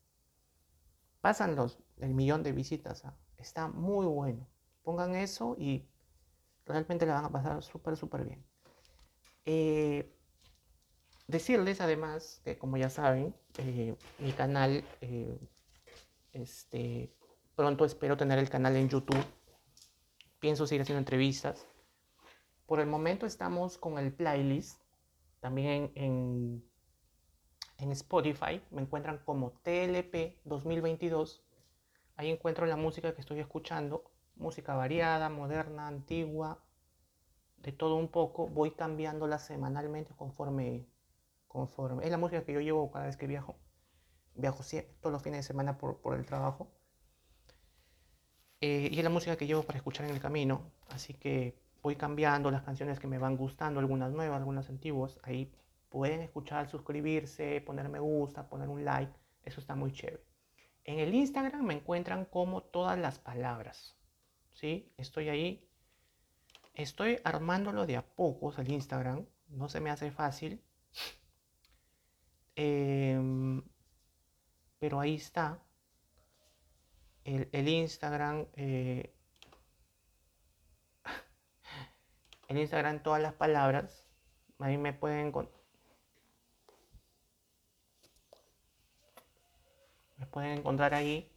Pasan 1.22 1.56
los, 1.56 1.80
el 1.98 2.14
millón 2.14 2.44
de 2.44 2.52
visitas. 2.52 3.04
Está 3.38 3.68
muy 3.68 4.06
bueno. 4.06 4.48
Pongan 4.84 5.16
eso 5.16 5.56
y 5.58 5.90
realmente 6.66 7.06
la 7.06 7.16
van 7.16 7.26
a 7.26 7.32
pasar 7.32 7.64
súper, 7.64 7.98
súper 7.98 8.26
bien. 8.26 8.46
Eh, 9.46 10.16
decirles 11.28 11.82
además 11.82 12.42
que 12.44 12.58
como 12.58 12.78
ya 12.78 12.90
saben, 12.90 13.36
eh, 13.58 13.96
mi 14.20 14.32
canal, 14.34 14.84
este, 16.36 17.14
pronto 17.56 17.86
espero 17.86 18.18
tener 18.18 18.40
el 18.40 18.50
canal 18.50 18.76
en 18.76 18.90
YouTube. 18.90 19.24
Pienso 20.40 20.68
seguir 20.68 20.84
haciendo 20.84 21.00
entrevistas. 21.00 21.66
Por 22.66 22.80
el 22.80 22.88
momento 22.88 23.26
estamos 23.26 23.78
con 23.78 23.98
el 23.98 24.14
playlist. 24.14 24.82
También 25.40 25.92
en 25.96 26.64
en 27.78 27.92
Spotify 27.92 28.62
me 28.72 28.82
encuentran 28.82 29.20
como 29.26 29.52
TLP 29.64 30.40
2022. 30.46 31.44
Ahí 32.16 32.30
encuentro 32.30 32.66
la 32.66 32.78
música 32.78 33.14
que 33.14 33.22
estoy 33.22 33.40
escuchando, 33.40 34.12
música 34.36 34.76
variada, 34.76 35.30
moderna, 35.30 35.88
antigua, 35.88 36.64
de 37.58 37.74
todo 37.74 37.96
un 37.96 38.08
poco. 38.08 38.48
Voy 38.48 38.72
cambiándola 38.72 39.40
semanalmente 39.40 40.14
conforme, 40.16 40.88
conforme. 41.48 42.06
Es 42.06 42.12
la 42.12 42.18
música 42.18 42.46
que 42.46 42.54
yo 42.54 42.62
llevo 42.62 42.92
cada 42.92 43.08
vez 43.08 43.18
que 43.18 43.28
viajo. 43.28 43.58
Viajo 44.36 44.64
todos 45.00 45.14
los 45.14 45.22
fines 45.22 45.40
de 45.40 45.44
semana 45.44 45.78
por, 45.78 46.00
el 46.16 46.26
trabajo. 46.26 46.72
Eh, 48.62 48.90
y 48.92 48.98
es 48.98 49.04
la 49.04 49.10
música 49.10 49.36
que 49.36 49.48
llevo 49.48 49.64
para 49.64 49.78
escuchar 49.78 50.06
en 50.06 50.14
el 50.14 50.22
camino. 50.22 50.72
Así 50.90 51.14
que 51.14 51.58
voy 51.82 51.96
cambiando 51.96 52.52
las 52.52 52.64
canciones 52.64 53.00
que 53.00 53.08
me 53.08 53.18
van 53.18 53.38
gustando, 53.38 53.80
algunas 53.80 54.12
nuevas, 54.12 54.38
algunas 54.38 54.70
antiguas. 54.70 55.20
Ahí 55.24 55.52
pueden 55.90 56.22
escuchar, 56.22 56.70
suscribirse, 56.70 57.62
poner 57.62 57.90
me 57.90 58.00
gusta, 58.00 58.50
poner 58.50 58.70
un 58.70 58.84
like. 58.84 59.14
Eso 59.44 59.60
está 59.60 59.76
muy 59.76 59.92
chévere. 59.94 60.24
En 60.84 61.00
el 61.00 61.14
Instagram 61.14 61.64
me 61.64 61.74
encuentran 61.74 62.26
como 62.26 62.62
todas 62.62 62.98
las 62.98 63.20
palabras. 63.20 63.96
¿Sí? 64.54 64.92
Estoy 64.98 65.30
ahí. 65.30 65.70
Estoy 66.74 67.20
armándolo 67.24 67.86
de 67.86 67.98
a 67.98 68.06
pocos 68.06 68.58
el 68.60 68.72
Instagram. 68.72 69.26
No 69.48 69.70
se 69.70 69.80
me 69.80 69.90
hace 69.90 70.12
fácil. 70.12 70.62
Em, 72.56 73.62
pero 74.86 75.00
ahí 75.00 75.16
está. 75.16 75.58
El, 77.24 77.68
Instagram. 77.68 78.46
Eh, 78.56 79.12
el 82.50 82.60
Instagram 82.60 83.02
todas 83.02 83.20
las 83.20 83.34
palabras. 83.34 84.06
A 84.60 84.68
mí 84.68 84.78
me 84.78 84.94
pueden 84.94 85.34
me 90.18 90.26
pueden 90.28 90.60
encontrar 90.60 90.94
ahí. 90.94 91.32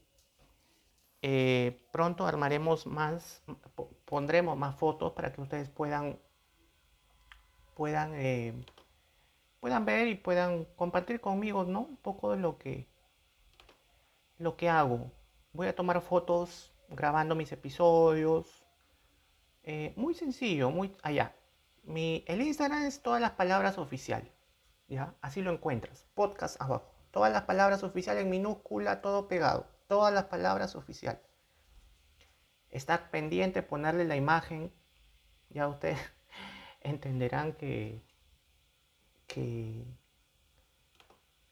Eh, 1.22 1.88
pronto 1.90 2.26
armaremos 2.26 2.86
más, 2.86 3.42
pondremos 4.04 4.58
más 4.58 4.76
fotos 4.76 5.14
para 5.14 5.32
que 5.32 5.40
ustedes 5.40 5.70
puedan 5.70 6.18
puedan 7.74 8.12
eh, 8.14 8.52
puedan 9.60 9.86
ver 9.86 10.06
y 10.08 10.16
puedan 10.16 10.66
compartir 10.76 11.22
conmigo, 11.22 11.64
¿no? 11.64 11.80
Un 11.80 11.96
poco 11.96 12.32
de 12.32 12.36
lo 12.36 12.58
que 12.58 12.97
lo 14.38 14.56
que 14.56 14.68
hago. 14.68 15.12
Voy 15.52 15.66
a 15.66 15.74
tomar 15.74 16.00
fotos 16.00 16.72
grabando 16.88 17.34
mis 17.34 17.52
episodios. 17.52 18.64
Eh, 19.62 19.92
muy 19.96 20.14
sencillo, 20.14 20.70
muy 20.70 20.96
allá. 21.02 21.34
Mi, 21.82 22.24
el 22.26 22.42
Instagram 22.42 22.84
es 22.84 23.02
todas 23.02 23.20
las 23.20 23.32
palabras 23.32 23.78
oficial. 23.78 24.30
¿Ya? 24.88 25.14
Así 25.20 25.42
lo 25.42 25.52
encuentras. 25.52 26.06
Podcast 26.14 26.60
abajo. 26.62 26.94
Todas 27.10 27.32
las 27.32 27.42
palabras 27.42 27.82
oficiales 27.82 28.24
en 28.24 28.30
minúscula, 28.30 29.00
todo 29.02 29.28
pegado. 29.28 29.66
Todas 29.86 30.12
las 30.14 30.24
palabras 30.24 30.76
oficial. 30.76 31.20
Estar 32.70 33.10
pendiente, 33.10 33.62
ponerle 33.62 34.04
la 34.04 34.16
imagen. 34.16 34.72
Ya 35.50 35.68
ustedes 35.68 35.98
entenderán 36.80 37.54
que, 37.54 38.02
que 39.26 39.84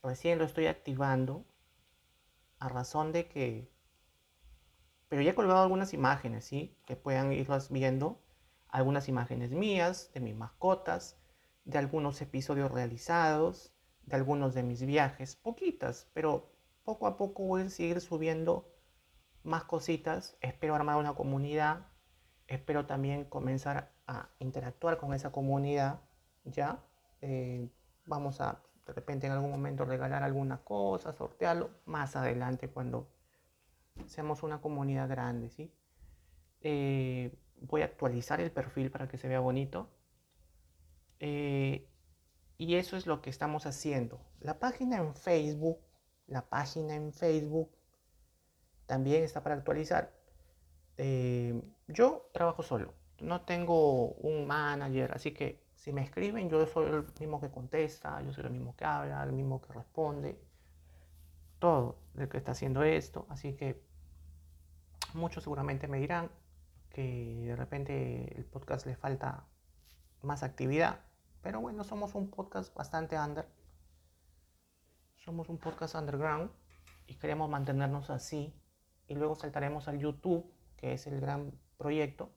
recién 0.02 0.38
lo 0.38 0.44
estoy 0.44 0.66
activando 0.66 1.44
a 2.58 2.68
razón 2.68 3.12
de 3.12 3.28
que... 3.28 3.70
Pero 5.08 5.22
ya 5.22 5.30
he 5.30 5.34
colgado 5.34 5.62
algunas 5.62 5.94
imágenes, 5.94 6.44
¿sí? 6.44 6.76
Que 6.84 6.96
puedan 6.96 7.32
irlas 7.32 7.70
viendo. 7.70 8.20
Algunas 8.68 9.08
imágenes 9.08 9.52
mías, 9.52 10.10
de 10.14 10.20
mis 10.20 10.34
mascotas, 10.34 11.18
de 11.64 11.78
algunos 11.78 12.20
episodios 12.20 12.70
realizados, 12.70 13.72
de 14.02 14.16
algunos 14.16 14.54
de 14.54 14.62
mis 14.62 14.84
viajes. 14.84 15.36
Poquitas, 15.36 16.10
pero 16.12 16.52
poco 16.84 17.06
a 17.06 17.16
poco 17.16 17.44
voy 17.44 17.62
a 17.62 17.70
seguir 17.70 18.00
subiendo 18.00 18.72
más 19.42 19.64
cositas. 19.64 20.36
Espero 20.40 20.74
armar 20.74 20.96
una 20.96 21.14
comunidad. 21.14 21.86
Espero 22.48 22.86
también 22.86 23.24
comenzar 23.24 23.92
a 24.06 24.28
interactuar 24.38 24.98
con 24.98 25.14
esa 25.14 25.30
comunidad. 25.30 26.00
Ya. 26.44 26.84
Eh, 27.20 27.68
vamos 28.06 28.40
a 28.40 28.62
de 28.86 28.92
repente 28.92 29.26
en 29.26 29.32
algún 29.32 29.50
momento 29.50 29.84
regalar 29.84 30.22
alguna 30.22 30.58
cosa, 30.58 31.12
sortearlo, 31.12 31.70
más 31.86 32.14
adelante 32.14 32.68
cuando 32.68 33.08
seamos 34.06 34.42
una 34.42 34.60
comunidad 34.60 35.08
grande, 35.08 35.50
¿sí? 35.50 35.72
Eh, 36.60 37.36
voy 37.60 37.82
a 37.82 37.86
actualizar 37.86 38.40
el 38.40 38.52
perfil 38.52 38.90
para 38.90 39.08
que 39.08 39.18
se 39.18 39.28
vea 39.28 39.40
bonito. 39.40 39.90
Eh, 41.18 41.88
y 42.58 42.76
eso 42.76 42.96
es 42.96 43.06
lo 43.06 43.22
que 43.22 43.30
estamos 43.30 43.66
haciendo. 43.66 44.20
La 44.40 44.58
página 44.58 44.98
en 44.98 45.14
Facebook, 45.14 45.78
la 46.26 46.48
página 46.48 46.94
en 46.94 47.12
Facebook 47.12 47.70
también 48.86 49.24
está 49.24 49.42
para 49.42 49.56
actualizar. 49.56 50.12
Eh, 50.96 51.60
yo 51.88 52.30
trabajo 52.32 52.62
solo, 52.62 52.94
no 53.20 53.42
tengo 53.42 54.12
un 54.12 54.46
manager, 54.46 55.12
así 55.12 55.32
que 55.32 55.65
si 55.86 55.92
me 55.92 56.02
escriben, 56.02 56.50
yo 56.50 56.66
soy 56.66 56.86
el 56.86 57.04
mismo 57.20 57.40
que 57.40 57.48
contesta, 57.48 58.20
yo 58.20 58.32
soy 58.32 58.46
el 58.46 58.50
mismo 58.50 58.74
que 58.74 58.84
habla, 58.84 59.22
el 59.22 59.30
mismo 59.30 59.60
que 59.60 59.72
responde, 59.72 60.36
todo 61.60 61.96
el 62.16 62.28
que 62.28 62.38
está 62.38 62.50
haciendo 62.50 62.82
esto. 62.82 63.24
Así 63.28 63.52
que 63.52 63.80
muchos 65.14 65.44
seguramente 65.44 65.86
me 65.86 66.00
dirán 66.00 66.28
que 66.90 67.44
de 67.46 67.54
repente 67.54 68.36
el 68.36 68.44
podcast 68.46 68.84
le 68.84 68.96
falta 68.96 69.44
más 70.22 70.42
actividad. 70.42 70.98
Pero 71.40 71.60
bueno, 71.60 71.84
somos 71.84 72.16
un 72.16 72.30
podcast 72.30 72.74
bastante 72.74 73.16
under. 73.16 73.46
Somos 75.14 75.48
un 75.48 75.58
podcast 75.58 75.94
underground 75.94 76.50
y 77.06 77.14
queremos 77.14 77.48
mantenernos 77.48 78.10
así. 78.10 78.52
Y 79.06 79.14
luego 79.14 79.36
saltaremos 79.36 79.86
al 79.86 80.00
YouTube, 80.00 80.52
que 80.78 80.94
es 80.94 81.06
el 81.06 81.20
gran 81.20 81.52
proyecto, 81.78 82.32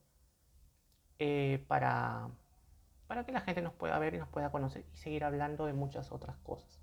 eh, 1.18 1.66
para 1.68 2.30
para 3.10 3.26
que 3.26 3.32
la 3.32 3.42
gente 3.42 3.64
nos 3.64 3.74
pueda 3.74 3.98
ver 3.98 4.14
y 4.14 4.20
nos 4.20 4.30
pueda 4.30 4.52
conocer 4.52 4.86
y 4.94 4.98
seguir 4.98 5.24
hablando 5.24 5.66
de 5.66 5.74
muchas 5.74 6.12
otras 6.12 6.38
cosas. 6.38 6.80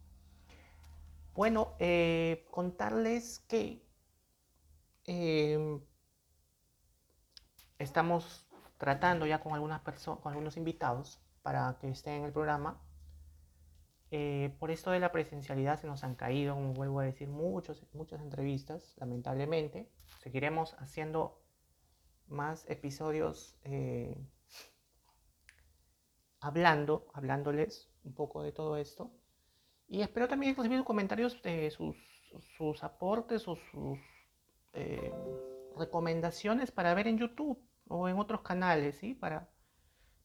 Bueno, 1.34 1.76
eh, 1.78 2.48
contarles 2.50 3.38
que 3.46 3.86
em, 5.04 5.80
estamos 7.78 8.44
tratando 8.76 9.24
ya 9.24 9.40
con 9.40 9.54
algunas 9.54 9.82
personas, 9.82 10.20
con 10.20 10.32
algunos 10.32 10.56
invitados 10.56 11.22
para 11.42 11.78
que 11.78 11.90
estén 11.90 12.14
en 12.14 12.24
el 12.24 12.32
programa. 12.32 12.82
Eh, 14.10 14.52
por 14.58 14.72
esto 14.72 14.90
de 14.90 14.98
la 14.98 15.12
presencialidad 15.12 15.78
se 15.80 15.86
nos 15.86 16.02
han 16.02 16.16
caído, 16.16 16.54
como 16.54 16.72
vuelvo 16.72 16.98
a 16.98 17.04
decir, 17.04 17.28
muchos, 17.28 17.86
muchas 17.92 18.20
entrevistas, 18.20 18.96
lamentablemente. 18.96 19.92
Seguiremos 20.24 20.74
haciendo 20.80 21.40
más 22.26 22.68
episodios 22.68 23.56
eh, 23.62 24.26
hablando, 26.46 27.08
hablándoles 27.12 27.90
un 28.04 28.14
poco 28.14 28.42
de 28.42 28.52
todo 28.52 28.76
esto. 28.76 29.12
Y 29.88 30.00
espero 30.00 30.28
también 30.28 30.56
recibir 30.56 30.84
comentarios 30.84 31.42
de 31.42 31.70
sus, 31.70 31.96
sus 32.56 32.82
aportes 32.82 33.46
o 33.48 33.56
sus 33.56 33.98
eh, 34.72 35.12
recomendaciones 35.76 36.70
para 36.70 36.94
ver 36.94 37.08
en 37.08 37.18
YouTube 37.18 37.58
o 37.88 38.08
en 38.08 38.18
otros 38.18 38.42
canales, 38.42 38.96
¿sí? 38.96 39.14
Para, 39.14 39.48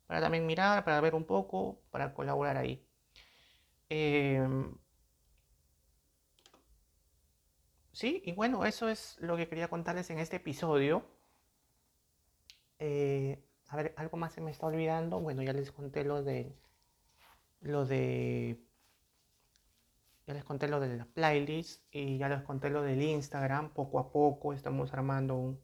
para 0.07 0.21
también 0.21 0.45
mirar, 0.45 0.83
para 0.83 1.01
ver 1.01 1.15
un 1.15 1.25
poco, 1.25 1.81
para 1.91 2.13
colaborar 2.13 2.57
ahí. 2.57 2.85
Em, 3.89 4.75
sí, 7.91 8.21
y 8.25 8.31
bueno, 8.33 8.65
eso 8.65 8.89
es 8.89 9.17
lo 9.19 9.37
que 9.37 9.47
quería 9.47 9.69
contarles 9.69 10.09
en 10.09 10.19
este 10.19 10.37
episodio. 10.37 11.03
Eh, 12.79 13.43
a 13.71 13.77
ver, 13.77 13.93
algo 13.95 14.17
más 14.17 14.33
se 14.33 14.41
me 14.41 14.51
está 14.51 14.67
olvidando. 14.67 15.21
Bueno, 15.21 15.41
ya 15.43 15.53
les 15.53 15.71
conté 15.71 16.03
lo 16.03 16.23
de. 16.23 16.53
Lo 17.61 17.85
de. 17.85 18.61
Ya 20.27 20.33
les 20.33 20.43
conté 20.43 20.67
lo 20.67 20.81
de 20.81 20.97
la 20.97 21.05
playlist 21.05 21.81
y 21.89 22.17
ya 22.17 22.27
les 22.27 22.43
conté 22.43 22.69
lo 22.69 22.81
del 22.81 23.01
Instagram. 23.01 23.69
Poco 23.73 23.99
a 23.99 24.11
poco 24.11 24.51
estamos 24.51 24.93
armando 24.93 25.57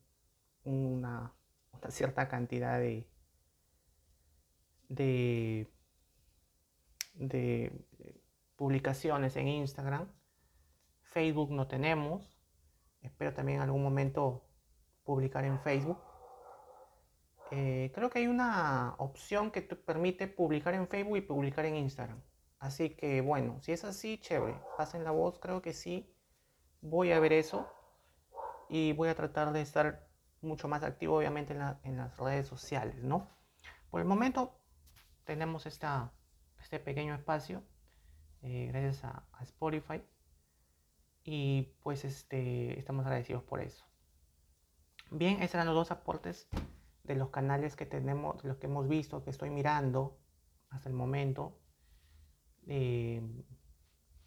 una, 0.64 1.34
cierta 1.90 2.30
cantidad 2.30 2.80
de, 2.80 3.10
de, 4.88 5.70
de 7.14 7.86
publicaciones 8.56 9.36
en 9.36 9.50
Instagram. 9.50 10.08
Facebook 11.02 11.52
no 11.52 11.68
tenemos. 11.68 12.40
Espero 13.02 13.34
también 13.34 13.58
en 13.58 13.64
algún 13.64 13.84
momento 13.84 14.48
publicar 15.04 15.44
en 15.44 15.60
Facebook. 15.60 16.07
Eh, 17.52 17.92
creo 17.96 18.10
que 18.10 18.20
hay 18.20 18.28
una 18.28 18.96
opción 18.98 19.52
que 19.52 19.62
te 19.62 19.76
permite 19.76 20.28
publicar 20.28 20.74
en 20.74 20.88
Facebook 20.88 21.18
y 21.18 21.22
publicar 21.22 21.66
en 21.66 21.76
Instagram. 21.76 22.22
Así 22.60 22.90
que 22.90 23.22
bueno, 23.22 23.62
si 23.62 23.72
es 23.72 23.84
así, 23.84 24.18
chévere. 24.18 24.60
Pasen 24.78 25.04
la 25.04 25.12
voz, 25.12 25.40
creo 25.40 25.62
que 25.62 25.74
sí. 25.74 26.14
Voy 26.82 27.12
a 27.12 27.20
ver 27.20 27.34
eso. 27.34 27.68
Y 28.70 28.94
voy 28.94 29.10
a 29.10 29.16
tratar 29.16 29.54
de 29.54 29.62
estar 29.62 30.08
mucho 30.42 30.68
más 30.68 30.84
activo, 30.84 31.18
obviamente, 31.18 31.54
en, 31.84 31.98
las 31.98 32.18
redes 32.18 32.48
sociales, 32.48 33.02
¿no? 33.04 33.30
Por 33.90 34.02
el 34.02 34.08
momento, 34.08 34.60
tenemos 35.24 35.66
este 35.66 36.80
pequeño 36.80 37.16
espacio, 37.16 37.64
eh, 38.42 38.68
gracias 38.68 39.06
a, 39.06 39.26
a, 39.32 39.44
Spotify. 39.44 40.04
Y 41.24 41.74
pues 41.82 42.04
este, 42.04 42.78
estamos 42.78 43.06
agradecidos 43.06 43.44
por 43.44 43.62
eso. 43.62 43.86
Bien, 45.12 45.42
esos 45.42 45.56
eran 45.56 45.68
los 45.68 45.76
dos 45.76 45.92
aportes 45.92 46.50
de 47.08 47.16
los 47.16 47.30
canales 47.30 47.76
que 47.76 47.86
tenemos, 47.86 48.42
de 48.44 48.50
los 48.50 48.58
que 48.58 48.68
hemos 48.68 48.88
visto, 48.88 49.24
que 49.24 49.30
estoy 49.30 49.50
mirando 49.50 50.18
hasta 50.70 50.90
el 50.90 50.96
momento, 50.96 51.58
eh, 52.68 53.22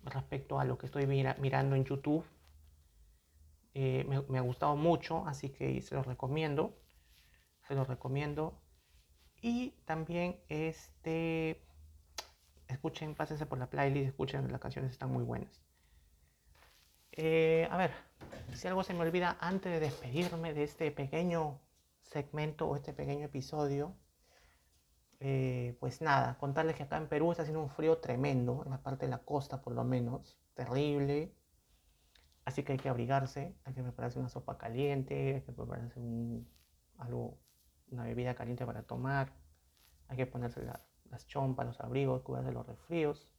respecto 0.02 0.58
a 0.58 0.64
lo 0.64 0.78
que 0.78 0.86
estoy 0.86 1.06
mirando 1.06 1.76
en 1.76 1.84
YouTube. 1.84 2.24
Eh, 3.74 4.04
me, 4.28 4.38
ha 4.38 4.42
gustado 4.42 4.76
mucho, 4.76 5.26
así 5.26 5.50
que 5.50 5.80
se 5.82 5.94
los 5.94 6.06
recomiendo. 6.06 6.74
Se 7.68 7.74
los 7.74 7.86
recomiendo. 7.86 8.60
Y 9.42 9.70
también 9.84 10.40
este 10.48 11.62
escuchen, 12.66 13.14
pásense 13.14 13.46
por 13.46 13.58
la 13.58 13.68
playlist, 13.68 14.08
escuchen, 14.08 14.50
las 14.50 14.60
canciones 14.60 14.92
están 14.92 15.12
muy 15.12 15.24
buenas. 15.24 15.60
Eh, 17.12 17.68
a 17.70 17.76
ver, 17.76 17.90
si 18.54 18.68
algo 18.68 18.84
se 18.84 18.94
me 18.94 19.00
olvida 19.00 19.36
antes 19.40 19.72
de 19.72 19.80
despedirme 19.80 20.54
de 20.54 20.62
este 20.62 20.90
pequeño 20.90 21.60
segmento 22.10 22.68
o 22.68 22.76
este 22.76 22.92
pequeño 22.92 23.26
episodio, 23.26 23.96
eh, 25.20 25.76
pues 25.80 26.00
nada, 26.00 26.38
contarles 26.38 26.76
que 26.76 26.82
acá 26.84 26.96
en 26.96 27.08
Perú 27.08 27.30
está 27.30 27.42
haciendo 27.42 27.62
un 27.62 27.70
frío 27.70 27.98
tremendo, 27.98 28.62
en 28.64 28.70
la 28.70 28.82
parte 28.82 29.06
de 29.06 29.10
la 29.10 29.18
costa 29.18 29.60
por 29.62 29.74
lo 29.74 29.84
menos, 29.84 30.38
terrible. 30.54 31.34
Así 32.44 32.62
que 32.64 32.72
hay 32.72 32.78
que 32.78 32.88
abrigarse, 32.88 33.54
hay 33.64 33.74
que 33.74 33.82
prepararse 33.82 34.18
una 34.18 34.28
sopa 34.28 34.58
caliente, 34.58 35.36
hay 35.36 35.42
que 35.42 35.52
prepararse 35.52 36.00
algo, 36.98 37.38
una 37.90 38.04
bebida 38.04 38.34
caliente 38.34 38.64
para 38.66 38.82
tomar, 38.82 39.32
hay 40.08 40.16
que 40.16 40.26
ponerse 40.26 40.62
las 41.04 41.26
chompas, 41.26 41.66
los 41.66 41.80
abrigos, 41.80 42.22
cuidarse 42.22 42.50
los 42.50 42.66
resfríos. 42.66 43.32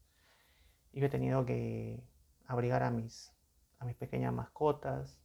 Y 0.93 0.99
yo 0.99 1.07
he 1.07 1.09
tenido 1.09 1.45
que 1.45 2.03
abrigar 2.45 2.83
a 2.83 2.91
mis, 2.91 3.33
a 3.79 3.85
mis 3.85 3.95
pequeñas 3.95 4.33
mascotas, 4.33 5.19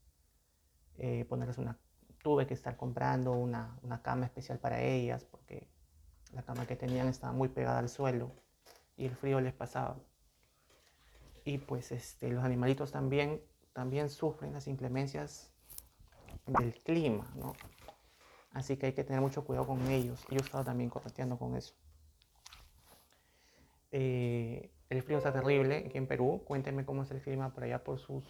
eh, 0.96 1.24
ponerles 1.26 1.58
una... 1.58 1.78
Tuve 2.26 2.44
que 2.44 2.54
estar 2.54 2.76
comprando 2.76 3.30
una, 3.30 3.78
una 3.84 4.02
cama 4.02 4.24
especial 4.24 4.58
para 4.58 4.82
ellas 4.82 5.22
porque 5.22 5.68
la 6.32 6.42
cama 6.42 6.66
que 6.66 6.74
tenían 6.74 7.06
estaba 7.06 7.32
muy 7.32 7.46
pegada 7.46 7.78
al 7.78 7.88
suelo 7.88 8.32
y 8.96 9.04
el 9.04 9.14
frío 9.14 9.40
les 9.40 9.52
pasaba. 9.52 9.96
Y 11.44 11.58
pues 11.58 11.92
este, 11.92 12.28
los 12.32 12.42
animalitos 12.42 12.90
también, 12.90 13.40
también 13.72 14.10
sufren 14.10 14.52
las 14.52 14.66
inclemencias 14.66 15.52
del 16.46 16.74
clima, 16.82 17.30
¿no? 17.36 17.52
Así 18.50 18.76
que 18.76 18.86
hay 18.86 18.92
que 18.92 19.04
tener 19.04 19.20
mucho 19.20 19.44
cuidado 19.44 19.68
con 19.68 19.86
ellos. 19.86 20.26
Yo 20.28 20.38
he 20.38 20.42
estado 20.42 20.64
también 20.64 20.90
correteando 20.90 21.38
con 21.38 21.54
eso. 21.54 21.76
Eh, 23.92 24.72
el 24.90 25.00
frío 25.04 25.18
está 25.18 25.32
terrible 25.32 25.84
aquí 25.86 25.96
en 25.96 26.08
Perú. 26.08 26.42
Cuéntenme 26.44 26.84
cómo 26.84 27.04
es 27.04 27.10
el 27.12 27.20
clima 27.20 27.54
por 27.54 27.62
allá, 27.62 27.84
por 27.84 28.00
sus 28.00 28.24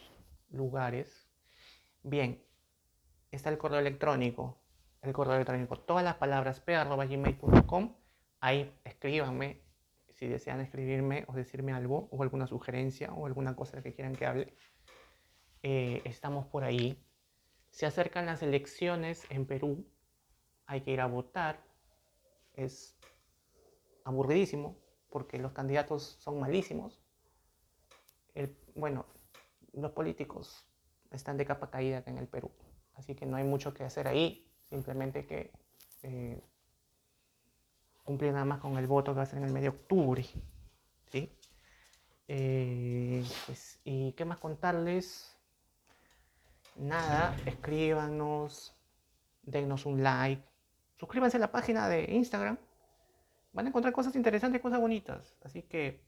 lugares. 0.51 1.27
Bien, 2.03 2.46
está 3.31 3.51
el 3.51 3.59
correo 3.59 3.81
electrónico 3.81 4.59
el 5.07 5.13
correo 5.13 5.35
electrónico, 5.35 5.79
todas 5.79 6.05
las 6.05 6.17
palabras 6.17 6.61
p.gmail.com. 6.61 7.97
Ahí 8.41 8.73
escríbanme 8.85 9.63
si 10.11 10.27
desean 10.27 10.61
escribirme 10.61 11.25
o 11.29 11.33
decirme 11.33 11.73
algo 11.73 12.09
o 12.11 12.23
alguna 12.23 12.47
sugerencia 12.47 13.13
o 13.13 13.27
alguna 13.27 13.55
cosa 13.55 13.83
que 13.83 13.95
quieran 13.95 14.15
que 14.15 14.27
hable. 14.27 14.57
Eh, 15.63 16.03
estamos 16.05 16.47
por 16.47 16.65
ahí. 16.65 17.03
Se 17.71 17.87
acercan 17.87 18.27
las 18.27 18.43
elecciones 18.43 19.27
en 19.31 19.47
Perú. 19.47 19.87
Hay 20.67 20.81
que 20.81 20.93
ir 20.93 21.01
a 21.01 21.07
votar. 21.07 21.63
Es 22.55 22.99
aburridísimo 24.05 24.79
porque 25.11 25.39
los 25.39 25.53
candidatos 25.53 26.17
son 26.21 26.41
malísimos. 26.41 27.01
bueno, 28.75 29.07
los 29.73 29.93
políticos 29.93 30.67
están 31.11 31.37
de 31.37 31.47
capa 31.47 31.71
caída 31.71 31.99
acá 31.99 32.11
en 32.11 32.19
el 32.19 32.29
Perú. 32.29 32.51
Así 32.97 33.15
que 33.15 33.27
no 33.27 33.37
hay 33.37 33.45
mucho 33.45 33.73
que 33.73 33.85
hacer 33.85 34.09
ahí 34.09 34.51
simplemente 34.69 35.27
que 35.27 35.53
eh, 36.03 36.41
cumplir 38.05 38.33
nada 38.33 38.45
más 38.45 38.61
con 38.61 38.77
el 38.79 38.87
voto 38.87 39.13
que 39.13 39.19
va 39.19 39.23
a 39.23 39.27
ser 39.27 39.39
en 39.39 39.45
el 39.45 39.53
mes 39.53 39.63
de 39.63 39.69
octubre. 39.69 40.25
¿sí? 41.11 41.33
Eh, 42.29 43.25
pues, 43.47 43.81
¿Y 43.85 44.13
qué 44.13 44.25
más 44.25 44.39
contarles? 44.39 45.37
Nada, 46.77 47.35
escríbanos, 47.47 48.75
dennos 49.43 49.87
un 49.87 50.03
like, 50.03 50.43
suscríbanse 50.99 51.39
a 51.39 51.41
la 51.41 51.53
página 51.53 51.89
de 51.89 52.05
Instagram. 52.13 52.59
Van 53.53 53.67
a 53.67 53.69
encontrar 53.71 53.95
cosas 53.95 54.15
interesantes, 54.15 54.61
cosas 54.61 54.81
bonitas. 54.81 55.35
Así 55.43 55.63
que 55.63 56.05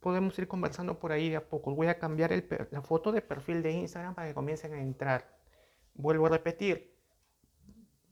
podemos 0.00 0.38
ir 0.38 0.48
conversando 0.48 0.98
por 0.98 1.12
ahí 1.12 1.28
de 1.30 1.36
a 1.36 1.48
poco. 1.48 1.74
Voy 1.74 1.86
a 1.86 1.98
cambiar 1.98 2.32
la 2.70 2.82
foto 2.82 3.12
de 3.12 3.22
perfil 3.22 3.62
de 3.62 3.72
Instagram 3.72 4.14
para 4.14 4.28
que 4.28 4.34
comiencen 4.34 4.72
a 4.74 4.80
entrar. 4.80 5.38
Vuelvo 5.94 6.26
a 6.26 6.30
repetir, 6.30 6.98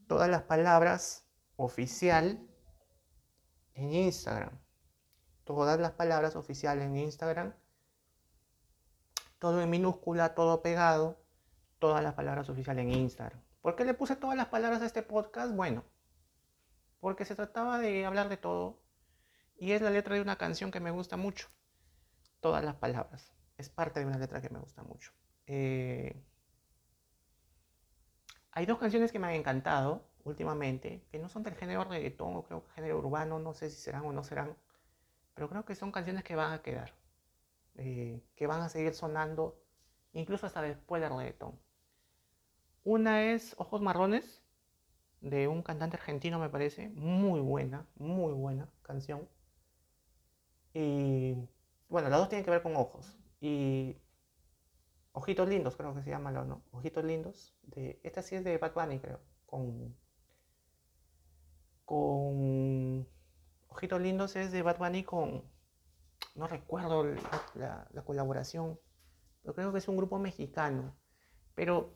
todas 0.07 0.29
las 0.29 0.43
palabras 0.43 1.27
oficial 1.57 2.47
en 3.75 3.93
Instagram. 3.93 4.59
Todas 5.45 5.81
las 5.81 5.93
palabras 5.93 6.37
oficiales 6.37 6.85
en 6.85 6.97
Instagram. 6.97 7.55
Todo 9.39 9.63
en 9.63 9.71
minúscula, 9.71 10.35
todo 10.35 10.63
pegado. 10.63 11.25
Todas 11.79 12.03
las 12.03 12.15
palabras 12.15 12.49
oficiales 12.51 12.85
en 12.85 12.93
Instagram. 12.93 13.41
¿Por 13.63 13.77
qué 13.77 13.85
le 13.85 13.95
puse 13.95 14.17
todas 14.17 14.37
las 14.37 14.49
palabras 14.49 14.83
a 14.83 14.87
este 14.87 15.03
podcast? 15.03 15.55
Bueno, 15.55 15.85
porque 17.01 17.25
se 17.25 17.35
trataba 17.35 17.79
de 17.79 18.05
hablar 18.05 18.29
de 18.29 18.37
todo. 18.37 18.83
Y 19.57 19.73
es 19.73 19.83
la 19.83 19.91
letra 19.91 20.15
de 20.15 20.21
una 20.21 20.37
canción 20.37 20.71
que 20.71 20.81
me 20.81 20.91
gusta 20.91 21.17
mucho. 21.17 21.49
Todas 22.41 22.65
las 22.65 22.77
palabras. 22.77 23.33
Es 23.57 23.69
parte 23.69 24.01
de 24.01 24.07
una 24.07 24.19
letra 24.19 24.41
que 24.41 24.51
me 24.51 24.61
gusta 24.61 24.83
mucho. 24.83 25.13
Eh, 25.47 26.15
hay 28.53 28.67
dos 28.67 28.79
canciones 28.79 29.13
que 29.13 29.19
me 29.19 29.29
han 29.29 29.35
encantado 29.35 30.05
últimamente, 30.25 31.05
que 31.11 31.19
no 31.19 31.29
son 31.29 31.43
del 31.43 31.55
género 31.55 31.85
reggaetón 31.85 32.37
o 32.37 32.45
creo 32.45 32.65
que 32.65 32.73
género 32.73 32.99
urbano, 32.99 33.39
no 33.39 33.55
sé 33.55 33.71
si 33.71 33.77
serán 33.77 34.05
o 34.05 34.13
no 34.13 34.23
serán, 34.25 34.57
pero 35.35 35.49
creo 35.49 35.65
que 35.65 35.75
son 35.75 35.93
canciones 35.93 36.25
que 36.25 36.37
van 36.37 36.53
a 36.53 36.63
quedar, 36.63 36.93
eh, 37.77 38.21
que 38.37 38.47
van 38.47 38.61
a 38.61 38.69
seguir 38.69 38.95
sonando 38.95 39.61
incluso 40.13 40.47
hasta 40.47 40.63
después 40.63 41.01
del 41.03 41.17
reggaetón. 41.17 41.59
Una 42.85 43.23
es 43.23 43.55
Ojos 43.59 43.81
Marrones, 43.81 44.43
de 45.21 45.49
un 45.49 45.63
cantante 45.63 45.97
argentino 45.97 46.39
me 46.39 46.49
parece, 46.49 46.89
muy 46.91 47.41
buena, 47.41 47.87
muy 47.97 48.33
buena 48.33 48.69
canción. 48.83 49.29
Y 50.75 51.37
bueno, 51.89 52.09
las 52.09 52.19
dos 52.19 52.29
tienen 52.29 52.45
que 52.45 52.51
ver 52.51 52.63
con 52.63 52.77
ojos. 52.77 53.19
Y 53.41 53.97
Ojitos 55.13 55.49
Lindos, 55.49 55.77
creo 55.77 55.95
que 55.95 56.03
se 56.03 56.11
llama, 56.11 56.31
¿no? 56.31 56.63
Ojitos 56.71 57.05
Lindos. 57.05 57.55
Esta 57.75 58.23
sí 58.23 58.37
es 58.37 58.45
de 58.45 58.59
Bad 58.59 58.75
Bunny, 58.75 59.01
creo. 59.01 59.21
Con. 59.47 59.97
Con. 61.85 63.09
Ojitos 63.69 64.01
Lindos 64.01 64.37
es 64.37 64.53
de 64.53 64.63
Bad 64.63 64.79
Bunny 64.79 65.03
con. 65.03 65.45
No 66.35 66.47
recuerdo 66.47 67.05
la, 67.55 67.89
colaboración. 68.05 68.79
Pero 69.43 69.55
creo 69.55 69.73
que 69.73 69.79
es 69.79 69.89
un 69.89 69.97
grupo 69.97 70.19
mexicano. 70.19 70.97
Pero 71.55 71.95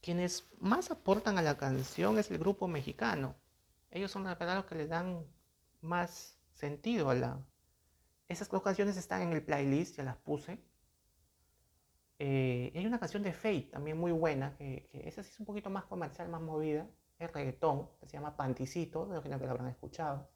quienes 0.00 0.48
más 0.58 0.90
aportan 0.90 1.36
a 1.38 1.42
la 1.42 1.58
canción 1.58 2.18
es 2.18 2.30
el 2.30 2.38
grupo 2.38 2.68
mexicano. 2.68 3.36
Ellos 3.90 4.10
son 4.10 4.24
los 4.24 4.64
que 4.64 4.74
le 4.74 4.86
dan 4.86 5.26
más 5.80 6.38
sentido 6.52 7.10
a 7.10 7.14
la. 7.14 7.46
Esas 8.28 8.48
dos 8.50 8.62
canciones 8.62 8.96
están 8.96 9.22
en 9.22 9.32
el 9.32 9.42
playlist, 9.42 9.96
ya 9.96 10.04
las 10.04 10.16
puse. 10.16 10.58
Eh, 12.18 12.72
hay 12.74 12.86
una 12.86 12.98
canción 12.98 13.22
de 13.22 13.32
Fate 13.32 13.68
también 13.72 13.96
muy 13.96 14.12
buena, 14.12 14.56
que, 14.56 14.88
esa 14.92 15.22
sí 15.22 15.30
es 15.32 15.40
un 15.40 15.46
poquito 15.46 15.70
más 15.70 15.84
comercial, 15.84 16.28
más 16.28 16.40
movida, 16.42 16.86
es 17.18 17.32
reggaetón, 17.32 17.88
que 18.00 18.06
se 18.06 18.12
llama 18.14 18.36
Panticito, 18.36 19.06
me 19.06 19.14
imagino 19.14 19.38
que 19.38 19.44
lo 19.46 19.52
habrán 19.52 19.68
escuchado. 19.68 20.28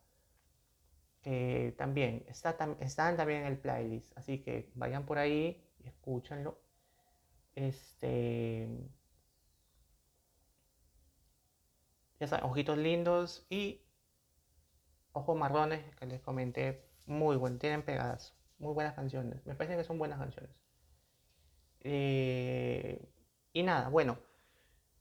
Que 1.21 1.75
también 1.79 2.25
está, 2.29 2.57
están 2.81 3.17
también 3.17 3.43
en 3.43 3.47
el 3.49 3.59
playlist, 3.59 4.17
así 4.17 4.43
que 4.43 4.71
vayan 4.75 5.05
por 5.07 5.19
ahí 5.19 5.65
y 5.79 5.89
escúchenlo. 5.89 6.59
Este. 7.55 8.69
Ya 12.21 12.27
saben, 12.29 12.45
ojitos 12.45 12.79
lindos 12.79 13.47
y 13.51 13.83
ojos 15.13 15.37
marrones 15.37 15.83
que 15.97 16.07
les 16.07 16.21
comenté, 16.21 16.92
muy 17.13 17.37
buen, 17.37 17.59
tienen 17.59 17.83
pegadas, 17.83 18.35
muy 18.59 18.75
buenas 18.75 18.95
canciones. 18.95 19.45
Me 19.47 19.55
parece 19.55 19.77
que 19.77 19.85
son 19.85 19.99
buenas 19.99 20.19
canciones. 20.19 20.51
Eh, 21.81 23.09
y 23.53 23.63
nada, 23.63 23.89
bueno, 23.89 24.19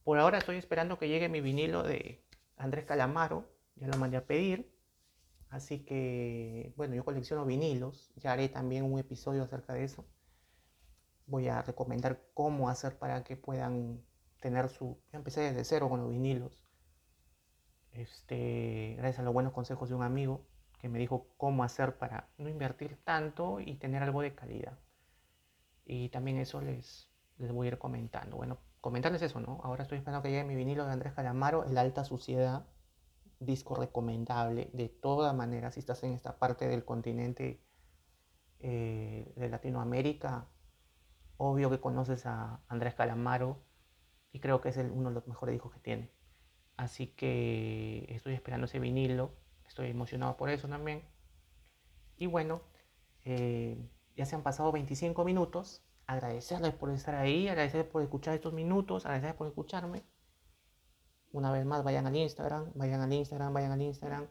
por 0.03 0.17
ahora 0.17 0.39
estoy 0.39 0.57
esperando 0.57 0.97
que 0.97 1.07
llegue 1.07 1.29
mi 1.29 1.41
vinilo 1.41 1.83
de 1.83 2.25
Andrés 2.57 2.85
Calamaro, 2.85 3.49
ya 3.75 3.87
lo 3.87 3.97
mandé 3.97 4.17
a 4.17 4.25
pedir. 4.25 4.71
Así 5.49 5.83
que, 5.83 6.73
bueno, 6.77 6.95
yo 6.95 7.03
colecciono 7.03 7.45
vinilos, 7.45 8.11
ya 8.15 8.31
haré 8.31 8.47
también 8.49 8.85
un 8.85 8.99
episodio 8.99 9.43
acerca 9.43 9.73
de 9.73 9.83
eso. 9.83 10.05
Voy 11.25 11.47
a 11.49 11.61
recomendar 11.61 12.21
cómo 12.33 12.69
hacer 12.69 12.97
para 12.97 13.23
que 13.23 13.35
puedan 13.35 14.01
tener 14.41 14.69
su... 14.69 14.97
Yo 15.11 15.17
empecé 15.17 15.41
desde 15.41 15.65
cero 15.65 15.89
con 15.89 16.01
los 16.01 16.09
vinilos. 16.09 16.63
Este, 17.91 18.95
gracias 18.97 19.19
a 19.19 19.23
los 19.23 19.33
buenos 19.33 19.53
consejos 19.53 19.89
de 19.89 19.95
un 19.95 20.03
amigo 20.03 20.47
que 20.81 20.89
me 20.89 20.99
dijo 20.99 21.27
cómo 21.37 21.63
hacer 21.63 21.97
para 21.97 22.27
no 22.37 22.49
invertir 22.49 22.97
tanto 23.03 23.59
y 23.59 23.75
tener 23.75 24.03
algo 24.03 24.21
de 24.21 24.33
calidad. 24.33 24.79
Y 25.85 26.09
también 26.09 26.37
eso 26.37 26.61
les, 26.61 27.09
les 27.37 27.51
voy 27.51 27.67
a 27.67 27.71
ir 27.71 27.77
comentando. 27.77 28.37
Bueno, 28.37 28.57
comentarles 28.81 29.21
eso, 29.21 29.39
¿no? 29.39 29.61
Ahora 29.63 29.83
estoy 29.83 29.99
esperando 29.99 30.23
que 30.23 30.29
llegue 30.29 30.43
mi 30.43 30.55
vinilo 30.55 30.85
de 30.85 30.91
Andrés 30.91 31.13
Calamaro, 31.13 31.65
El 31.65 31.77
Alta 31.77 32.03
Suciedad, 32.03 32.65
disco 33.39 33.75
recomendable 33.75 34.69
de 34.73 34.89
todas 34.89 35.35
maneras. 35.35 35.75
Si 35.75 35.79
estás 35.79 36.03
en 36.03 36.13
esta 36.13 36.37
parte 36.39 36.67
del 36.67 36.83
continente 36.83 37.61
eh, 38.59 39.33
de 39.35 39.49
Latinoamérica 39.49 40.47
Obvio 41.43 41.71
que 41.71 41.79
conoces 41.79 42.27
a 42.27 42.61
Andrés 42.67 42.93
Calamaro 42.93 43.63
y 44.31 44.39
creo 44.41 44.61
que 44.61 44.69
es 44.69 44.77
uno 44.77 45.09
de 45.09 45.15
los 45.15 45.27
mejores 45.27 45.55
hijos 45.55 45.73
que 45.73 45.79
tiene. 45.79 46.11
Así 46.77 47.07
que 47.07 48.05
estoy 48.09 48.35
esperando 48.35 48.65
ese 48.65 48.77
vinilo. 48.77 49.33
Estoy 49.71 49.89
emocionado 49.89 50.35
por 50.35 50.49
eso 50.49 50.67
también. 50.67 51.01
Y 52.17 52.27
bueno, 52.27 52.61
eh, 53.23 53.77
ya 54.17 54.25
se 54.25 54.35
han 54.35 54.43
pasado 54.43 54.69
25 54.73 55.23
minutos. 55.23 55.81
Agradecerles 56.07 56.73
por 56.73 56.89
estar 56.89 57.15
ahí, 57.15 57.47
agradecerles 57.47 57.89
por 57.89 58.01
escuchar 58.01 58.33
estos 58.33 58.51
minutos, 58.51 59.05
agradecerles 59.05 59.37
por 59.37 59.47
escucharme. 59.47 60.03
Una 61.31 61.53
vez 61.53 61.65
más, 61.65 61.85
vayan 61.85 62.05
al 62.05 62.17
Instagram, 62.17 62.73
vayan 62.75 62.99
al 62.99 63.13
Instagram, 63.13 63.53
vayan 63.53 63.71
al 63.71 63.81
Instagram. 63.81 64.27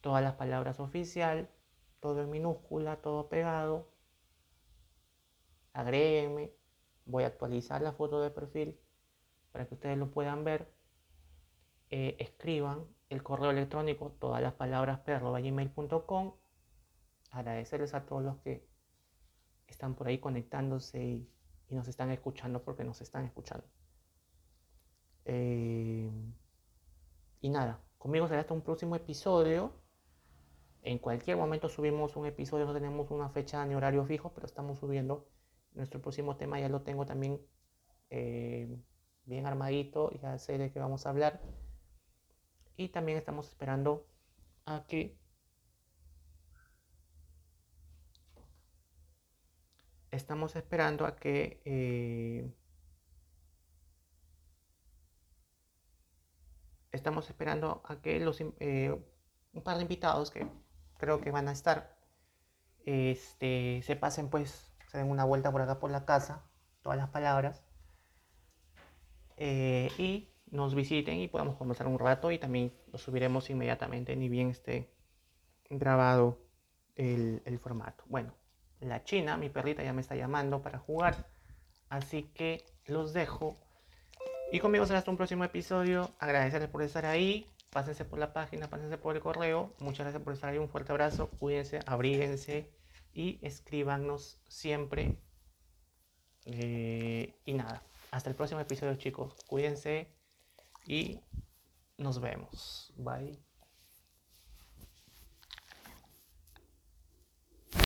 Todas 0.00 0.22
las 0.22 0.34
palabras 0.34 0.78
oficial, 0.78 1.50
todo 1.98 2.22
en 2.22 2.30
minúscula, 2.30 3.02
todo 3.02 3.28
pegado. 3.28 3.90
Agréguenme. 5.72 6.52
Voy 7.04 7.24
a 7.24 7.26
actualizar 7.26 7.82
la 7.82 7.94
foto 7.94 8.22
de 8.22 8.30
perfil 8.30 8.78
para 9.50 9.66
que 9.66 9.74
ustedes 9.74 9.98
lo 9.98 10.12
puedan 10.12 10.44
ver. 10.44 10.72
Eh, 11.90 12.14
escriban 12.20 12.86
el 13.12 13.22
correo 13.22 13.50
electrónico, 13.50 14.16
todas 14.18 14.42
las 14.42 14.54
palabras 14.54 15.00
perro.gmail.com. 15.00 16.34
Agradecerles 17.30 17.94
a 17.94 18.06
todos 18.06 18.22
los 18.22 18.38
que 18.38 18.66
están 19.66 19.94
por 19.94 20.08
ahí 20.08 20.18
conectándose 20.18 21.02
y, 21.02 21.28
nos 21.68 21.88
están 21.88 22.10
escuchando 22.10 22.62
porque 22.62 22.84
nos 22.84 23.00
están 23.00 23.24
escuchando. 23.24 23.64
Eh, 25.24 26.10
y 27.40 27.48
nada, 27.48 27.80
conmigo 27.96 28.28
será 28.28 28.42
hasta 28.42 28.52
un 28.52 28.60
próximo 28.60 28.94
episodio. 28.94 29.72
En 30.82 30.98
cualquier 30.98 31.38
momento 31.38 31.70
subimos 31.70 32.14
un 32.16 32.26
episodio, 32.26 32.66
no 32.66 32.74
tenemos 32.74 33.10
una 33.10 33.30
fecha 33.30 33.64
ni 33.64 33.74
horario 33.74 34.04
fijo, 34.04 34.32
pero 34.34 34.46
estamos 34.46 34.80
subiendo. 34.80 35.30
Nuestro 35.72 36.02
próximo 36.02 36.36
tema 36.36 36.60
ya 36.60 36.68
lo 36.68 36.82
tengo 36.82 37.06
también 37.06 37.40
eh, 38.10 38.68
bien 39.24 39.46
armadito, 39.46 40.10
ya 40.20 40.36
sé 40.38 40.58
de 40.58 40.70
qué 40.72 40.78
vamos 40.78 41.06
a 41.06 41.10
hablar. 41.10 41.40
Y 42.82 42.88
también 42.88 43.16
estamos 43.16 43.46
esperando 43.46 44.08
a 44.66 44.84
que 44.88 45.16
estamos 50.10 50.56
esperando 50.56 51.06
a 51.06 51.14
que 51.14 51.62
eh, 51.64 52.52
estamos 56.90 57.30
esperando 57.30 57.82
a 57.84 58.00
que 58.02 58.18
los 58.18 58.40
eh, 58.40 59.00
un 59.52 59.62
par 59.62 59.76
de 59.76 59.82
invitados 59.82 60.32
que 60.32 60.48
creo 60.98 61.20
que 61.20 61.30
van 61.30 61.46
a 61.46 61.52
estar 61.52 61.96
este 62.84 63.80
se 63.84 63.94
pasen 63.94 64.28
pues 64.28 64.74
se 64.88 64.98
den 64.98 65.08
una 65.08 65.24
vuelta 65.24 65.52
por 65.52 65.62
acá 65.62 65.78
por 65.78 65.92
la 65.92 66.04
casa 66.04 66.42
todas 66.82 66.98
las 66.98 67.10
palabras 67.10 67.62
eh, 69.36 69.88
y 69.98 70.31
nos 70.52 70.74
visiten 70.74 71.18
y 71.18 71.28
podamos 71.28 71.56
conversar 71.56 71.86
un 71.88 71.98
rato 71.98 72.30
y 72.30 72.38
también 72.38 72.72
lo 72.92 72.98
subiremos 72.98 73.48
inmediatamente 73.50 74.14
ni 74.14 74.28
bien 74.28 74.50
esté 74.50 74.94
grabado 75.70 76.38
el, 76.94 77.42
el 77.46 77.58
formato. 77.58 78.04
Bueno, 78.06 78.34
la 78.80 79.02
china, 79.02 79.38
mi 79.38 79.48
perrita 79.48 79.82
ya 79.82 79.94
me 79.94 80.02
está 80.02 80.14
llamando 80.14 80.60
para 80.60 80.78
jugar, 80.78 81.26
así 81.88 82.24
que 82.34 82.64
los 82.84 83.14
dejo. 83.14 83.56
Y 84.52 84.60
conmigo 84.60 84.84
será 84.84 84.98
hasta 84.98 85.10
un 85.10 85.16
próximo 85.16 85.42
episodio. 85.44 86.10
Agradecerles 86.18 86.68
por 86.68 86.82
estar 86.82 87.06
ahí. 87.06 87.46
Pásense 87.70 88.04
por 88.04 88.18
la 88.18 88.34
página, 88.34 88.68
pásense 88.68 88.98
por 88.98 89.16
el 89.16 89.22
correo. 89.22 89.74
Muchas 89.78 90.00
gracias 90.04 90.22
por 90.22 90.34
estar 90.34 90.50
ahí. 90.50 90.58
Un 90.58 90.68
fuerte 90.68 90.92
abrazo. 90.92 91.30
Cuídense, 91.38 91.80
abríguense 91.86 92.70
y 93.14 93.38
escríbanos 93.40 94.38
siempre. 94.48 95.16
Eh, 96.44 97.40
y 97.46 97.54
nada, 97.54 97.82
hasta 98.10 98.28
el 98.28 98.36
próximo 98.36 98.60
episodio 98.60 98.96
chicos. 98.96 99.34
Cuídense 99.46 100.21
y 100.86 101.20
nos 101.98 102.20
vemos. 102.20 102.92
Bye. 102.96 103.51